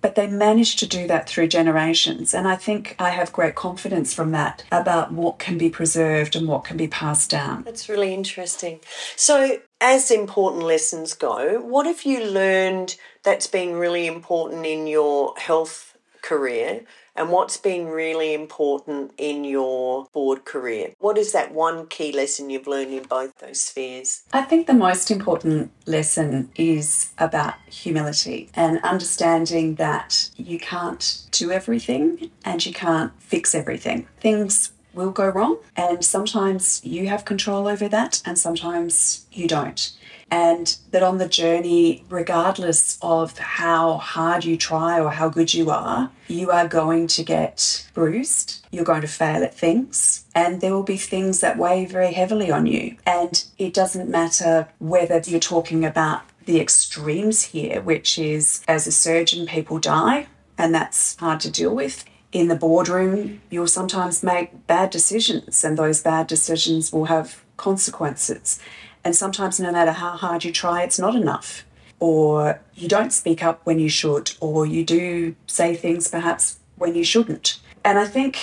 But 0.00 0.16
they 0.16 0.26
managed 0.26 0.80
to 0.80 0.86
do 0.88 1.06
that 1.06 1.28
through 1.28 1.46
generations. 1.46 2.34
And 2.34 2.48
I 2.48 2.56
think 2.56 2.96
I 2.98 3.10
have 3.10 3.32
great 3.32 3.54
confidence 3.54 4.12
from 4.12 4.32
that 4.32 4.64
about 4.72 5.12
what 5.12 5.38
can 5.38 5.58
be 5.58 5.70
preserved 5.70 6.34
and 6.34 6.48
what 6.48 6.64
can 6.64 6.76
be 6.76 6.88
passed 6.88 7.30
down. 7.30 7.62
That's 7.62 7.88
really 7.88 8.12
interesting. 8.12 8.80
So, 9.14 9.60
as 9.80 10.10
important 10.10 10.64
lessons 10.64 11.14
go, 11.14 11.60
what 11.60 11.86
have 11.86 12.02
you 12.02 12.24
learned 12.24 12.96
that's 13.22 13.46
been 13.46 13.74
really 13.74 14.08
important 14.08 14.66
in 14.66 14.88
your 14.88 15.34
health 15.36 15.96
career 16.20 16.82
and 17.16 17.30
what's 17.30 17.56
been 17.56 17.86
really 17.86 18.34
important 18.34 19.12
in 19.18 19.44
your 19.44 20.06
board 20.12 20.44
career? 20.44 20.92
What 20.98 21.18
is 21.18 21.32
that 21.32 21.52
one 21.52 21.86
key 21.86 22.12
lesson 22.12 22.50
you've 22.50 22.66
learned 22.66 22.92
in 22.92 23.04
both 23.04 23.38
those 23.38 23.60
spheres? 23.60 24.24
I 24.32 24.42
think 24.42 24.66
the 24.66 24.74
most 24.74 25.10
important 25.10 25.70
lesson 25.86 26.50
is 26.56 27.10
about 27.18 27.54
humility 27.68 28.50
and 28.54 28.80
understanding 28.82 29.76
that 29.76 30.30
you 30.36 30.58
can't 30.58 31.22
do 31.30 31.50
everything 31.50 32.30
and 32.44 32.64
you 32.64 32.72
can't 32.72 33.12
fix 33.20 33.54
everything. 33.54 34.06
Things 34.20 34.72
will 34.96 35.12
go 35.12 35.28
wrong, 35.28 35.58
and 35.76 36.04
sometimes 36.04 36.84
you 36.84 37.06
have 37.06 37.24
control 37.24 37.68
over 37.68 37.88
that, 37.88 38.20
and 38.24 38.36
sometimes 38.36 39.26
you 39.30 39.46
don't 39.46 39.92
and 40.30 40.78
that 40.90 41.02
on 41.02 41.18
the 41.18 41.28
journey, 41.28 42.04
regardless 42.08 42.98
of 43.00 43.38
how 43.38 43.96
hard 43.98 44.44
you 44.44 44.56
try 44.56 45.00
or 45.00 45.10
how 45.10 45.28
good 45.28 45.54
you 45.54 45.70
are, 45.70 46.10
you 46.28 46.50
are 46.50 46.66
going 46.66 47.06
to 47.06 47.22
get 47.22 47.86
bruised, 47.94 48.66
you're 48.72 48.84
going 48.84 49.02
to 49.02 49.08
fail 49.08 49.44
at 49.44 49.54
things, 49.54 50.24
and 50.34 50.60
there 50.60 50.72
will 50.72 50.82
be 50.82 50.96
things 50.96 51.40
that 51.40 51.58
weigh 51.58 51.84
very 51.84 52.12
heavily 52.12 52.50
on 52.50 52.66
you. 52.66 52.96
And 53.06 53.44
it 53.58 53.72
doesn't 53.72 54.10
matter 54.10 54.68
whether 54.78 55.20
you're 55.24 55.38
talking 55.38 55.84
about 55.84 56.22
the 56.44 56.60
extremes 56.60 57.44
here, 57.44 57.80
which 57.80 58.18
is 58.18 58.62
as 58.66 58.86
a 58.86 58.92
surgeon, 58.92 59.46
people 59.46 59.78
die, 59.78 60.26
and 60.58 60.74
that's 60.74 61.16
hard 61.16 61.40
to 61.40 61.50
deal 61.50 61.74
with 61.74 62.04
in 62.36 62.48
the 62.48 62.54
boardroom, 62.54 63.40
you'll 63.48 63.66
sometimes 63.66 64.22
make 64.22 64.66
bad 64.66 64.90
decisions, 64.90 65.64
and 65.64 65.78
those 65.78 66.02
bad 66.02 66.26
decisions 66.26 66.92
will 66.92 67.06
have 67.06 67.42
consequences. 67.56 68.60
And 69.02 69.16
sometimes, 69.16 69.58
no 69.58 69.72
matter 69.72 69.92
how 69.92 70.18
hard 70.18 70.44
you 70.44 70.52
try, 70.52 70.82
it's 70.82 70.98
not 70.98 71.14
enough. 71.14 71.64
Or 71.98 72.60
you 72.74 72.88
don't 72.88 73.12
speak 73.12 73.42
up 73.42 73.62
when 73.64 73.78
you 73.78 73.88
should, 73.88 74.32
or 74.40 74.66
you 74.66 74.84
do 74.84 75.34
say 75.46 75.74
things 75.74 76.08
perhaps 76.08 76.58
when 76.76 76.94
you 76.94 77.04
shouldn't. 77.04 77.58
And 77.82 77.98
I 77.98 78.04
think 78.04 78.36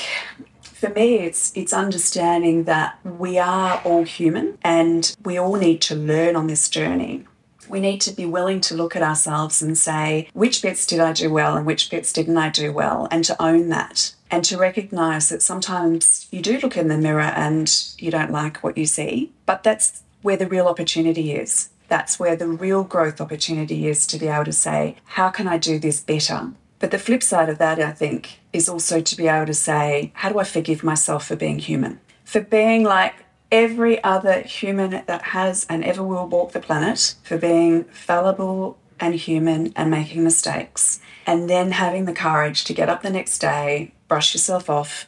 for 0.62 0.90
me, 0.90 1.20
it's 1.20 1.52
it's 1.56 1.72
understanding 1.72 2.64
that 2.64 2.98
we 3.06 3.38
are 3.38 3.80
all 3.86 4.04
human 4.04 4.58
and 4.64 5.16
we 5.24 5.38
all 5.38 5.56
need 5.56 5.82
to 5.82 5.96
learn 5.96 6.36
on 6.36 6.48
this 6.48 6.68
journey. 6.68 7.26
We 7.68 7.80
need 7.80 8.02
to 8.02 8.12
be 8.12 8.26
willing 8.26 8.62
to 8.62 8.76
look 8.76 8.96
at 8.96 9.02
ourselves 9.02 9.62
and 9.62 9.78
say, 9.78 10.30
which 10.34 10.62
bits 10.62 10.86
did 10.86 11.00
I 11.00 11.14
do 11.14 11.30
well 11.32 11.56
and 11.56 11.66
which 11.66 11.90
bits 11.90 12.14
didn't 12.14 12.38
I 12.38 12.50
do 12.50 12.72
well, 12.72 13.08
and 13.12 13.24
to 13.26 13.42
own 13.42 13.70
that. 13.70 14.14
And 14.32 14.44
to 14.46 14.58
recognize 14.58 15.30
that 15.30 15.42
sometimes 15.42 16.28
you 16.32 16.42
do 16.42 16.60
look 16.60 16.76
in 16.76 16.88
the 16.88 16.98
mirror 16.98 17.22
and 17.22 17.72
you 17.98 18.10
don't 18.10 18.32
like 18.32 18.64
what 18.64 18.78
you 18.78 18.86
see, 18.86 19.32
but 19.46 19.64
that's 19.64 20.04
where 20.22 20.38
the 20.38 20.48
real 20.48 20.68
opportunity 20.68 21.34
is. 21.34 21.70
That's 21.88 22.20
where 22.20 22.36
the 22.36 22.48
real 22.48 22.84
growth 22.84 23.22
opportunity 23.22 23.88
is 23.88 24.08
to 24.08 24.18
be 24.18 24.28
able 24.28 24.46
to 24.46 24.54
say, 24.54 24.96
how 25.06 25.30
can 25.30 25.48
I 25.48 25.58
do 25.58 25.78
this 25.78 26.00
better? 26.00 26.52
But 26.80 26.92
the 26.92 27.00
flip 27.00 27.22
side 27.22 27.50
of 27.50 27.60
that, 27.60 27.80
I 27.80 27.92
think, 27.92 28.40
is 28.52 28.68
also 28.68 29.00
to 29.02 29.16
be 29.16 29.28
able 29.28 29.46
to 29.46 29.54
say, 29.54 30.12
how 30.16 30.30
do 30.30 30.40
I 30.40 30.44
forgive 30.44 30.84
myself 30.84 31.28
for 31.28 31.36
being 31.36 31.60
human? 31.60 32.00
For 32.26 32.42
being 32.42 32.84
like 32.84 33.23
every 33.54 34.04
other 34.04 34.42
human 34.42 35.04
that 35.06 35.22
has 35.22 35.64
and 35.70 35.84
ever 35.84 36.02
will 36.02 36.28
walk 36.28 36.52
the 36.54 36.60
planet, 36.60 37.14
for 37.22 37.38
being 37.38 37.84
fallible 37.84 38.80
and 39.00 39.14
human 39.14 39.72
and 39.76 39.92
making 39.92 40.24
mistakes. 40.24 41.00
And 41.28 41.48
then 41.48 41.72
having 41.72 42.06
the 42.06 42.14
courage 42.14 42.64
to 42.66 42.74
get 42.74 42.90
up 42.90 43.04
the 43.04 43.12
next 43.12 43.38
day, 43.38 43.94
brush 44.08 44.34
yourself 44.34 44.72
off, 44.72 45.06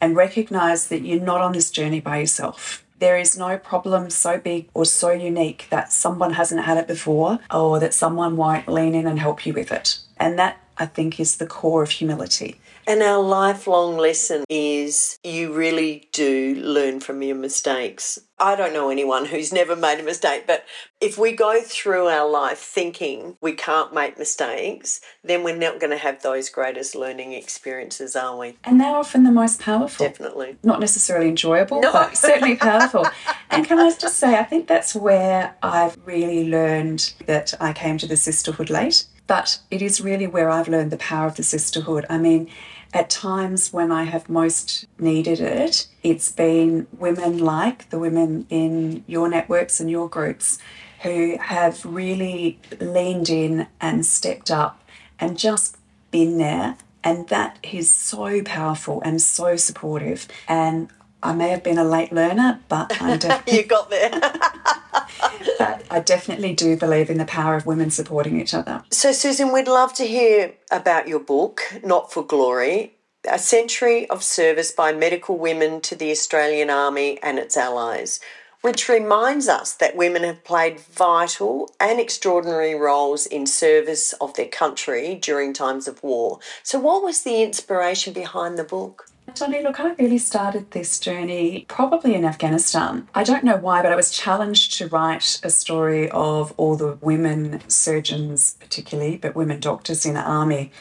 and 0.00 0.14
recognize 0.14 0.86
that 0.86 1.02
you're 1.02 1.20
not 1.20 1.40
on 1.40 1.52
this 1.52 1.72
journey 1.72 2.00
by 2.00 2.18
yourself. 2.18 2.84
There 3.00 3.18
is 3.18 3.36
no 3.36 3.58
problem 3.58 4.10
so 4.10 4.38
big 4.38 4.68
or 4.74 4.84
so 4.84 5.10
unique 5.10 5.66
that 5.70 5.92
someone 5.92 6.34
hasn't 6.34 6.64
had 6.64 6.78
it 6.78 6.86
before 6.86 7.40
or 7.52 7.80
that 7.80 7.94
someone 7.94 8.36
won't 8.36 8.68
lean 8.68 8.94
in 8.94 9.08
and 9.08 9.18
help 9.18 9.44
you 9.44 9.52
with 9.52 9.72
it. 9.72 9.98
And 10.18 10.38
that, 10.38 10.62
I 10.78 10.86
think, 10.86 11.18
is 11.18 11.36
the 11.36 11.46
core 11.46 11.82
of 11.82 11.90
humility. 11.90 12.60
And 12.88 13.02
our 13.02 13.22
lifelong 13.22 13.98
lesson 13.98 14.44
is 14.48 15.18
you 15.22 15.52
really 15.52 16.08
do 16.14 16.54
learn 16.54 17.00
from 17.00 17.20
your 17.20 17.36
mistakes. 17.36 18.18
I 18.38 18.56
don't 18.56 18.72
know 18.72 18.88
anyone 18.88 19.26
who's 19.26 19.52
never 19.52 19.76
made 19.76 20.00
a 20.00 20.02
mistake, 20.02 20.46
but 20.46 20.64
if 20.98 21.18
we 21.18 21.32
go 21.32 21.60
through 21.60 22.06
our 22.06 22.26
life 22.26 22.56
thinking 22.56 23.36
we 23.42 23.52
can't 23.52 23.92
make 23.92 24.18
mistakes, 24.18 25.02
then 25.22 25.44
we're 25.44 25.54
not 25.54 25.80
going 25.80 25.90
to 25.90 25.98
have 25.98 26.22
those 26.22 26.48
greatest 26.48 26.94
learning 26.94 27.34
experiences, 27.34 28.16
are 28.16 28.38
we? 28.38 28.56
And 28.64 28.80
they're 28.80 28.96
often 28.96 29.24
the 29.24 29.32
most 29.32 29.60
powerful. 29.60 30.06
Definitely. 30.06 30.56
Not 30.62 30.80
necessarily 30.80 31.28
enjoyable, 31.28 31.82
no. 31.82 31.92
but 31.92 32.16
certainly 32.16 32.56
powerful. 32.56 33.06
and 33.50 33.66
can 33.66 33.78
I 33.78 33.92
just 33.98 34.16
say, 34.16 34.38
I 34.38 34.44
think 34.44 34.66
that's 34.66 34.94
where 34.94 35.54
I've 35.62 35.98
really 36.06 36.48
learned 36.48 37.12
that 37.26 37.52
I 37.60 37.74
came 37.74 37.98
to 37.98 38.06
the 38.06 38.16
sisterhood 38.16 38.70
late, 38.70 39.04
but 39.26 39.58
it 39.70 39.82
is 39.82 40.00
really 40.00 40.26
where 40.26 40.48
I've 40.48 40.68
learned 40.68 40.90
the 40.90 40.96
power 40.96 41.26
of 41.26 41.36
the 41.36 41.42
sisterhood. 41.42 42.06
I 42.08 42.16
mean, 42.16 42.48
at 42.92 43.10
times 43.10 43.72
when 43.72 43.92
I 43.92 44.04
have 44.04 44.28
most 44.28 44.86
needed 44.98 45.40
it, 45.40 45.88
it's 46.02 46.32
been 46.32 46.86
women 46.92 47.38
like 47.38 47.90
the 47.90 47.98
women 47.98 48.46
in 48.48 49.04
your 49.06 49.28
networks 49.28 49.78
and 49.78 49.90
your 49.90 50.08
groups 50.08 50.58
who 51.02 51.36
have 51.38 51.84
really 51.84 52.58
leaned 52.80 53.28
in 53.28 53.66
and 53.80 54.04
stepped 54.04 54.50
up 54.50 54.82
and 55.20 55.38
just 55.38 55.76
been 56.10 56.38
there. 56.38 56.76
And 57.04 57.28
that 57.28 57.58
is 57.62 57.90
so 57.90 58.42
powerful 58.42 59.00
and 59.04 59.20
so 59.22 59.56
supportive. 59.56 60.26
And 60.48 60.88
I 61.22 61.32
may 61.32 61.48
have 61.48 61.62
been 61.64 61.78
a 61.78 61.84
late 61.84 62.12
learner, 62.12 62.60
but 62.68 63.00
I'm 63.02 63.18
definitely. 63.18 63.60
you 63.60 63.66
got 63.66 63.90
there. 63.90 64.10
but 65.58 65.84
I 65.90 66.00
definitely 66.04 66.52
do 66.54 66.76
believe 66.76 67.10
in 67.10 67.18
the 67.18 67.24
power 67.24 67.56
of 67.56 67.66
women 67.66 67.90
supporting 67.90 68.40
each 68.40 68.54
other. 68.54 68.84
So, 68.90 69.12
Susan, 69.12 69.52
we'd 69.52 69.68
love 69.68 69.92
to 69.94 70.06
hear 70.06 70.54
about 70.70 71.08
your 71.08 71.20
book, 71.20 71.62
Not 71.82 72.12
for 72.12 72.24
Glory 72.24 72.94
A 73.28 73.38
Century 73.38 74.08
of 74.08 74.22
Service 74.22 74.70
by 74.70 74.92
Medical 74.92 75.36
Women 75.36 75.80
to 75.82 75.96
the 75.96 76.10
Australian 76.10 76.70
Army 76.70 77.18
and 77.22 77.38
its 77.38 77.56
Allies, 77.56 78.20
which 78.60 78.88
reminds 78.88 79.48
us 79.48 79.72
that 79.74 79.96
women 79.96 80.22
have 80.22 80.44
played 80.44 80.78
vital 80.80 81.74
and 81.80 81.98
extraordinary 81.98 82.74
roles 82.74 83.26
in 83.26 83.46
service 83.46 84.12
of 84.14 84.34
their 84.34 84.48
country 84.48 85.16
during 85.16 85.52
times 85.52 85.88
of 85.88 86.02
war. 86.02 86.38
So, 86.62 86.78
what 86.78 87.02
was 87.02 87.22
the 87.22 87.42
inspiration 87.42 88.12
behind 88.12 88.56
the 88.56 88.64
book? 88.64 89.07
Johnny, 89.34 89.62
look, 89.62 89.78
I 89.78 89.92
really 89.94 90.18
started 90.18 90.70
this 90.70 90.98
journey 90.98 91.66
probably 91.68 92.14
in 92.14 92.24
Afghanistan. 92.24 93.08
I 93.14 93.24
don't 93.24 93.44
know 93.44 93.56
why, 93.56 93.82
but 93.82 93.92
I 93.92 93.96
was 93.96 94.10
challenged 94.10 94.78
to 94.78 94.88
write 94.88 95.40
a 95.42 95.50
story 95.50 96.08
of 96.10 96.54
all 96.56 96.76
the 96.76 96.98
women 97.00 97.60
surgeons, 97.68 98.56
particularly, 98.58 99.16
but 99.16 99.36
women 99.36 99.60
doctors 99.60 100.06
in 100.06 100.14
the 100.14 100.22
army 100.22 100.72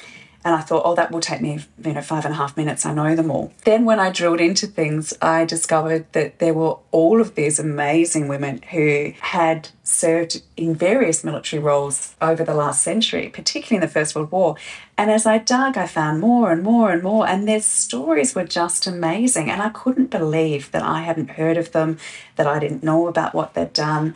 and 0.46 0.56
I 0.56 0.62
thought, 0.62 0.84
oh, 0.86 0.96
that 0.96 1.12
will 1.12 1.20
take 1.20 1.41
me, 1.41 1.60
you 1.84 1.94
know, 1.94 2.01
five 2.01 2.24
and 2.24 2.34
a 2.34 2.38
half 2.38 2.56
minutes. 2.56 2.86
I 2.86 2.94
know 2.94 3.15
them 3.15 3.32
all. 3.32 3.51
Then 3.65 3.86
when 3.86 4.00
I 4.00 4.12
drilled 4.12 4.39
into 4.39 4.67
things, 4.67 5.13
I 5.22 5.46
discovered 5.46 6.06
that 6.13 6.39
there 6.39 6.53
were 6.53 6.77
all 6.91 7.20
of 7.20 7.36
these 7.36 7.60
amazing 7.60 8.27
women 8.27 8.62
who 8.72 9.13
had 9.20 9.70
served 9.84 10.41
in 10.56 10.75
various 10.75 11.24
military 11.24 11.62
roles 11.62 12.15
over 12.22 12.44
the 12.44 12.53
last 12.53 12.82
century, 12.82 13.29
particularly 13.29 13.84
in 13.84 13.88
the 13.88 13.91
First 13.91 14.15
World 14.15 14.32
War. 14.32 14.56
And 14.98 15.12
as 15.12 15.25
I 15.25 15.38
dug, 15.38 15.77
I 15.77 15.88
found 15.88 16.22
more 16.22 16.51
and 16.51 16.63
more 16.63 16.91
and 16.91 17.03
more, 17.03 17.27
and 17.27 17.48
their 17.48 17.62
stories 17.62 18.34
were 18.34 18.46
just 18.46 18.88
amazing. 18.88 19.50
And 19.50 19.62
I 19.62 19.70
couldn't 19.70 20.12
believe 20.12 20.72
that 20.72 20.84
I 20.84 21.01
hadn't 21.01 21.32
heard 21.32 21.58
of 21.58 21.72
them, 21.72 21.98
that 22.36 22.48
I 22.48 22.60
didn't 22.60 22.84
know 22.84 23.08
about 23.08 23.36
what 23.36 23.53
they'd 23.53 23.74
done. 23.74 24.15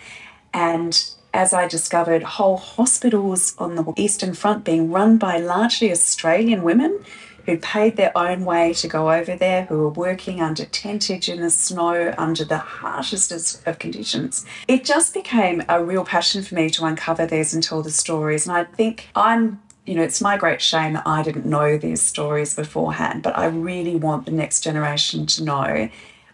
And 0.54 1.04
as 1.34 1.54
I 1.54 1.68
discovered 1.68 2.24
whole 2.24 2.58
hospitals 2.58 3.56
on 3.58 3.76
the 3.76 3.94
Eastern 3.96 4.34
Front 4.34 4.66
being 4.66 4.92
run 4.92 5.18
by 5.18 5.38
largely 5.38 5.92
Australian 5.92 6.64
women 6.64 7.04
who 7.46 7.58
paid 7.58 7.98
their 7.98 8.16
own 8.16 8.46
way 8.46 8.74
to 8.74 8.88
go 8.88 9.12
over 9.12 9.36
there, 9.36 9.66
who 9.66 9.80
were 9.80 9.90
working 9.90 10.42
under 10.42 10.64
tentage 10.66 11.28
in 11.28 11.42
the 11.42 11.50
snow 11.50 12.14
under 12.18 12.46
the 12.46 12.58
harshest 12.58 13.66
of 13.66 13.80
conditions. 13.80 14.46
It 14.68 14.86
just 14.86 15.14
became 15.14 15.64
a 15.68 15.84
real 15.84 16.06
passion 16.06 16.44
for 16.44 16.56
me 16.56 16.70
to 16.72 16.86
uncover 16.86 17.26
these 17.26 17.54
and 17.54 17.64
tell 17.64 17.82
the 17.82 17.92
stories. 17.92 18.46
And 18.48 18.56
I 18.56 18.66
think 18.66 19.10
I'm 19.16 19.62
you 19.86 19.96
know, 19.96 20.04
it's 20.04 20.22
my 20.22 20.38
great 20.38 20.62
shame 20.62 20.94
that 20.94 21.08
I 21.08 21.24
didn't 21.24 21.48
know 21.48 21.76
these 21.76 22.02
stories 22.02 22.56
beforehand, 22.56 23.24
but 23.24 23.36
I 23.36 23.48
really 23.48 23.96
want 23.96 24.26
the 24.26 24.32
next 24.32 24.62
generation 24.62 25.26
to 25.26 25.44
know 25.44 25.90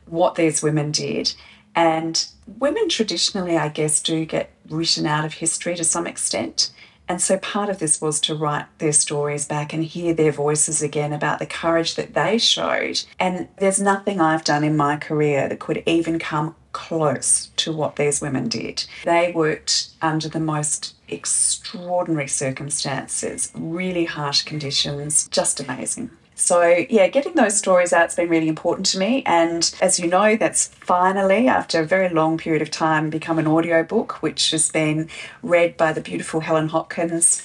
what 0.06 0.36
these 0.36 0.62
women 0.62 0.92
did 0.92 1.34
and 1.74 2.28
women 2.48 2.90
traditionally, 2.90 3.58
I 3.58 3.70
guess, 3.70 4.02
do 4.02 4.26
get 4.26 4.52
written 4.70 5.06
out 5.06 5.26
of 5.26 5.34
history 5.34 5.76
to 5.76 5.84
some 5.84 6.08
extent. 6.08 6.72
And 7.10 7.22
so 7.22 7.38
part 7.38 7.70
of 7.70 7.80
this 7.80 8.02
was 8.02 8.20
to 8.22 8.36
write 8.36 8.66
their 8.80 8.92
stories 8.92 9.46
back 9.46 9.72
and 9.72 9.84
hear 9.84 10.14
their 10.14 10.32
voices 10.32 10.82
again 10.82 11.14
about 11.14 11.40
the 11.40 11.46
courage 11.46 11.96
that 11.96 12.14
they 12.14 12.38
showed. 12.38 13.04
And 13.18 13.48
there's 13.60 13.80
nothing 13.80 14.20
I've 14.20 14.44
done 14.44 14.64
in 14.64 14.76
my 14.76 14.98
career 14.98 15.48
that 15.48 15.60
could 15.60 15.84
even 15.86 16.20
come 16.20 16.56
close 16.74 17.50
to 17.56 17.72
what 17.72 17.96
these 17.96 18.22
women 18.22 18.50
did. 18.50 18.86
They 19.06 19.32
worked 19.34 19.90
under 20.02 20.28
the 20.28 20.40
most 20.40 20.96
extraordinary 21.08 22.28
circumstances, 22.28 23.52
really 23.56 24.06
harsh 24.06 24.44
conditions, 24.44 25.30
just 25.30 25.60
amazing. 25.62 26.12
So, 26.40 26.86
yeah, 26.88 27.08
getting 27.08 27.34
those 27.34 27.58
stories 27.58 27.92
out's 27.92 28.14
been 28.14 28.30
really 28.30 28.48
important 28.48 28.86
to 28.88 29.00
me. 29.00 29.24
And 29.26 29.74
as 29.82 30.00
you 30.00 30.08
know, 30.08 30.36
that's 30.36 30.68
finally, 30.68 31.48
after 31.48 31.82
a 31.82 31.86
very 31.86 32.10
long 32.10 32.38
period 32.38 32.62
of 32.62 32.70
time, 32.70 33.10
become 33.10 33.40
an 33.40 33.48
audiobook, 33.48 34.22
which 34.22 34.52
has 34.52 34.70
been 34.70 35.10
read 35.42 35.76
by 35.78 35.92
the 35.92 36.00
beautiful 36.00 36.42
Helen 36.42 36.70
Hopkins, 36.70 37.42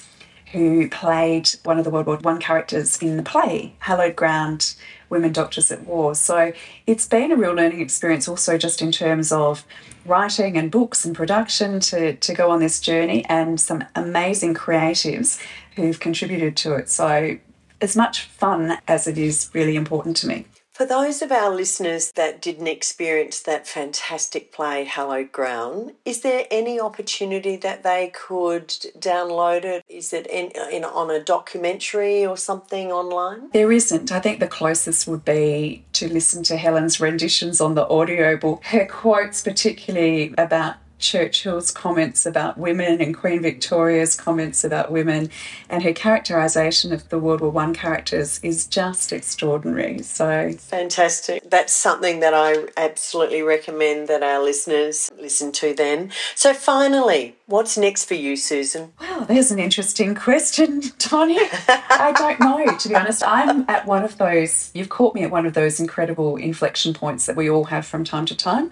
who 0.51 0.87
played 0.89 1.49
one 1.63 1.79
of 1.79 1.85
the 1.85 1.89
World 1.89 2.05
War 2.05 2.17
One 2.17 2.39
characters 2.39 3.01
in 3.01 3.17
the 3.17 3.23
play, 3.23 3.73
Hallowed 3.79 4.15
Ground 4.15 4.75
Women 5.09 5.33
Doctors 5.33 5.71
at 5.71 5.87
War. 5.87 6.13
So, 6.13 6.53
it's 6.85 7.07
been 7.07 7.31
a 7.31 7.35
real 7.35 7.53
learning 7.53 7.81
experience, 7.81 8.27
also, 8.27 8.59
just 8.59 8.79
in 8.79 8.91
terms 8.91 9.31
of 9.31 9.65
writing 10.05 10.55
and 10.55 10.69
books 10.69 11.03
and 11.03 11.15
production 11.15 11.79
to, 11.79 12.13
to 12.17 12.33
go 12.35 12.51
on 12.51 12.59
this 12.59 12.79
journey, 12.79 13.25
and 13.25 13.59
some 13.59 13.85
amazing 13.95 14.53
creatives 14.53 15.41
who've 15.75 15.99
contributed 15.99 16.55
to 16.57 16.75
it. 16.75 16.89
So, 16.89 17.39
as 17.83 17.95
much 17.95 18.23
fun 18.23 18.77
as 18.87 19.07
it 19.07 19.17
is 19.17 19.49
really 19.53 19.75
important 19.75 20.15
to 20.17 20.27
me. 20.27 20.45
For 20.71 20.87
those 20.87 21.21
of 21.21 21.31
our 21.31 21.51
listeners 21.51 22.11
that 22.13 22.41
didn't 22.41 22.65
experience 22.65 23.41
that 23.41 23.67
fantastic 23.67 24.51
play, 24.51 24.85
Hallowed 24.85 25.31
Ground, 25.31 25.91
is 26.03 26.21
there 26.21 26.47
any 26.49 26.79
opportunity 26.79 27.57
that 27.57 27.83
they 27.83 28.11
could 28.11 28.69
download 28.97 29.65
it? 29.65 29.85
Is 29.87 30.13
it 30.13 30.25
in, 30.25 30.49
in, 30.71 30.83
on 30.83 31.11
a 31.11 31.23
documentary 31.23 32.25
or 32.25 32.37
something 32.37 32.91
online? 32.91 33.51
There 33.51 33.71
isn't. 33.71 34.11
I 34.11 34.19
think 34.19 34.39
the 34.39 34.47
closest 34.47 35.07
would 35.07 35.23
be 35.23 35.85
to 35.93 36.11
listen 36.11 36.41
to 36.45 36.57
Helen's 36.57 36.99
renditions 36.99 37.61
on 37.61 37.75
the 37.75 37.87
audiobook. 37.87 38.63
Her 38.65 38.87
quotes, 38.87 39.43
particularly 39.43 40.33
about 40.39 40.77
Churchill's 41.03 41.69
comments 41.69 42.25
about 42.25 42.57
women 42.57 43.01
and 43.01 43.15
Queen 43.15 43.41
Victoria's 43.41 44.15
comments 44.15 44.63
about 44.63 44.89
women, 44.89 45.29
and 45.69 45.83
her 45.83 45.91
characterisation 45.91 46.93
of 46.93 47.09
the 47.09 47.19
World 47.19 47.41
War 47.41 47.49
One 47.49 47.73
characters 47.73 48.39
is 48.41 48.65
just 48.65 49.11
extraordinary. 49.11 50.01
So 50.01 50.53
fantastic! 50.53 51.49
That's 51.49 51.73
something 51.73 52.21
that 52.21 52.33
I 52.33 52.67
absolutely 52.77 53.41
recommend 53.41 54.07
that 54.07 54.23
our 54.23 54.41
listeners 54.41 55.11
listen 55.19 55.51
to. 55.53 55.73
Then, 55.73 56.11
so 56.35 56.53
finally, 56.53 57.35
what's 57.47 57.77
next 57.77 58.05
for 58.05 58.15
you, 58.15 58.37
Susan? 58.37 58.93
Well, 58.99 59.25
there's 59.25 59.51
an 59.51 59.59
interesting 59.59 60.15
question, 60.15 60.81
Tony. 60.99 61.37
I 61.67 62.13
don't 62.17 62.39
know, 62.39 62.77
to 62.77 62.89
be 62.89 62.95
honest. 62.95 63.23
I'm 63.27 63.69
at 63.69 63.85
one 63.85 64.05
of 64.05 64.17
those. 64.17 64.71
You've 64.73 64.89
caught 64.89 65.15
me 65.15 65.23
at 65.23 65.31
one 65.31 65.45
of 65.45 65.53
those 65.53 65.81
incredible 65.81 66.37
inflection 66.37 66.93
points 66.93 67.25
that 67.25 67.35
we 67.35 67.49
all 67.49 67.65
have 67.65 67.85
from 67.85 68.05
time 68.05 68.25
to 68.27 68.35
time 68.37 68.71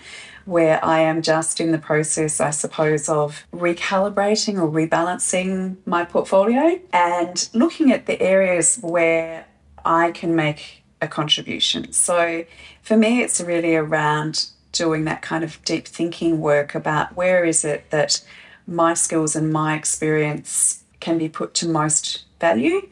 where 0.51 0.83
I 0.83 0.99
am 0.99 1.21
just 1.21 1.61
in 1.61 1.71
the 1.71 1.77
process, 1.77 2.41
I 2.41 2.49
suppose, 2.49 3.07
of 3.07 3.45
recalibrating 3.53 4.61
or 4.61 4.69
rebalancing 4.69 5.77
my 5.85 6.03
portfolio 6.03 6.77
and 6.91 7.47
looking 7.53 7.89
at 7.93 8.05
the 8.05 8.21
areas 8.21 8.77
where 8.81 9.45
I 9.85 10.11
can 10.11 10.35
make 10.35 10.83
a 11.01 11.07
contribution. 11.07 11.93
So 11.93 12.43
for 12.81 12.97
me, 12.97 13.21
it's 13.21 13.39
really 13.39 13.75
around 13.77 14.47
doing 14.73 15.05
that 15.05 15.21
kind 15.21 15.45
of 15.45 15.63
deep 15.63 15.87
thinking 15.87 16.41
work 16.41 16.75
about 16.75 17.15
where 17.15 17.45
is 17.45 17.63
it 17.63 17.89
that 17.91 18.21
my 18.67 18.93
skills 18.93 19.37
and 19.37 19.53
my 19.53 19.75
experience 19.75 20.83
can 20.99 21.17
be 21.17 21.29
put 21.29 21.53
to 21.55 21.67
most 21.67 22.25
value. 22.41 22.89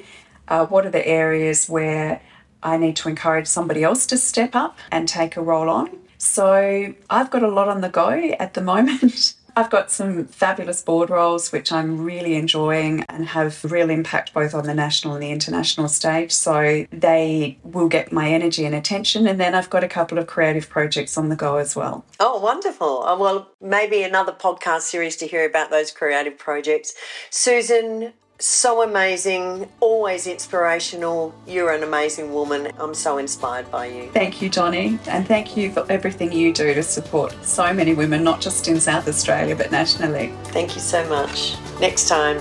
Uh, 0.48 0.66
what 0.66 0.86
are 0.86 0.92
the 0.92 1.06
areas 1.06 1.68
where 1.68 2.22
I 2.64 2.78
need 2.78 2.96
to 2.98 3.10
encourage 3.10 3.48
somebody 3.48 3.84
else 3.84 4.06
to 4.08 4.18
step 4.18 4.56
up 4.56 4.78
and 4.94 5.10
take 5.10 5.36
a 5.36 5.42
role 5.42 5.70
on? 5.70 5.90
So 6.20 6.94
I've 7.10 7.32
got 7.32 7.42
a 7.42 7.48
lot 7.48 7.68
on 7.68 7.82
the 7.82 7.90
go 7.90 8.12
at 8.40 8.54
the 8.54 8.62
moment. 8.74 9.34
I've 9.56 9.70
got 9.70 9.92
some 9.92 10.26
fabulous 10.26 10.82
board 10.82 11.10
roles 11.10 11.52
which 11.52 11.72
I'm 11.72 12.02
really 12.02 12.36
enjoying 12.36 13.04
and 13.10 13.26
have 13.26 13.62
real 13.66 13.90
impact 13.90 14.34
both 14.34 14.54
on 14.54 14.66
the 14.66 14.74
national 14.74 15.16
and 15.16 15.24
the 15.24 15.32
international 15.32 15.88
stage. 15.90 16.32
So 16.32 16.86
they 16.92 17.58
will 17.64 17.90
get 17.90 18.12
my 18.12 18.30
energy 18.30 18.66
and 18.66 18.76
attention. 18.76 19.28
And 19.28 19.40
then 19.40 19.56
I've 19.56 19.70
got 19.70 19.84
a 19.84 19.88
couple 19.88 20.18
of 20.18 20.28
creative 20.28 20.70
projects 20.70 21.18
on 21.18 21.30
the 21.30 21.36
go 21.36 21.58
as 21.58 21.76
well. 21.76 22.06
Oh, 22.20 22.40
wonderful. 22.40 23.04
Oh, 23.06 23.20
well, 23.20 23.52
maybe 23.60 24.04
another 24.04 24.32
podcast 24.32 24.82
series 24.82 25.18
to 25.18 25.28
hear 25.28 25.46
about 25.46 25.72
those 25.72 25.92
creative 25.92 26.38
projects. 26.38 26.94
Susan, 27.30 28.14
so 28.40 28.82
amazing, 28.84 29.68
always 29.82 30.26
inspirational. 30.26 31.36
You're 31.46 31.74
an 31.74 31.84
amazing 31.84 32.34
woman. 32.34 32.72
I'm 32.78 32.94
so 32.94 33.18
inspired 33.18 33.70
by 33.70 33.88
you. 33.88 34.10
Thank 34.14 34.42
you, 34.42 34.50
Johnny, 34.50 34.98
and 35.08 35.28
thank 35.28 35.58
you 35.58 35.72
for 35.72 35.86
everything 35.92 36.32
you 36.32 36.54
do 36.54 36.74
to 36.74 36.82
support 36.82 37.36
so 37.44 37.74
many 37.74 37.94
women, 37.94 38.24
not 38.24 38.40
just 38.40 38.68
in 38.68 38.80
South 38.80 39.08
Australia, 39.08 39.56
but 39.56 39.72
nationally. 39.72 40.34
Thank 40.46 40.76
you 40.76 40.82
so 40.82 41.08
much. 41.10 41.56
Next 41.82 42.08
time. 42.08 42.40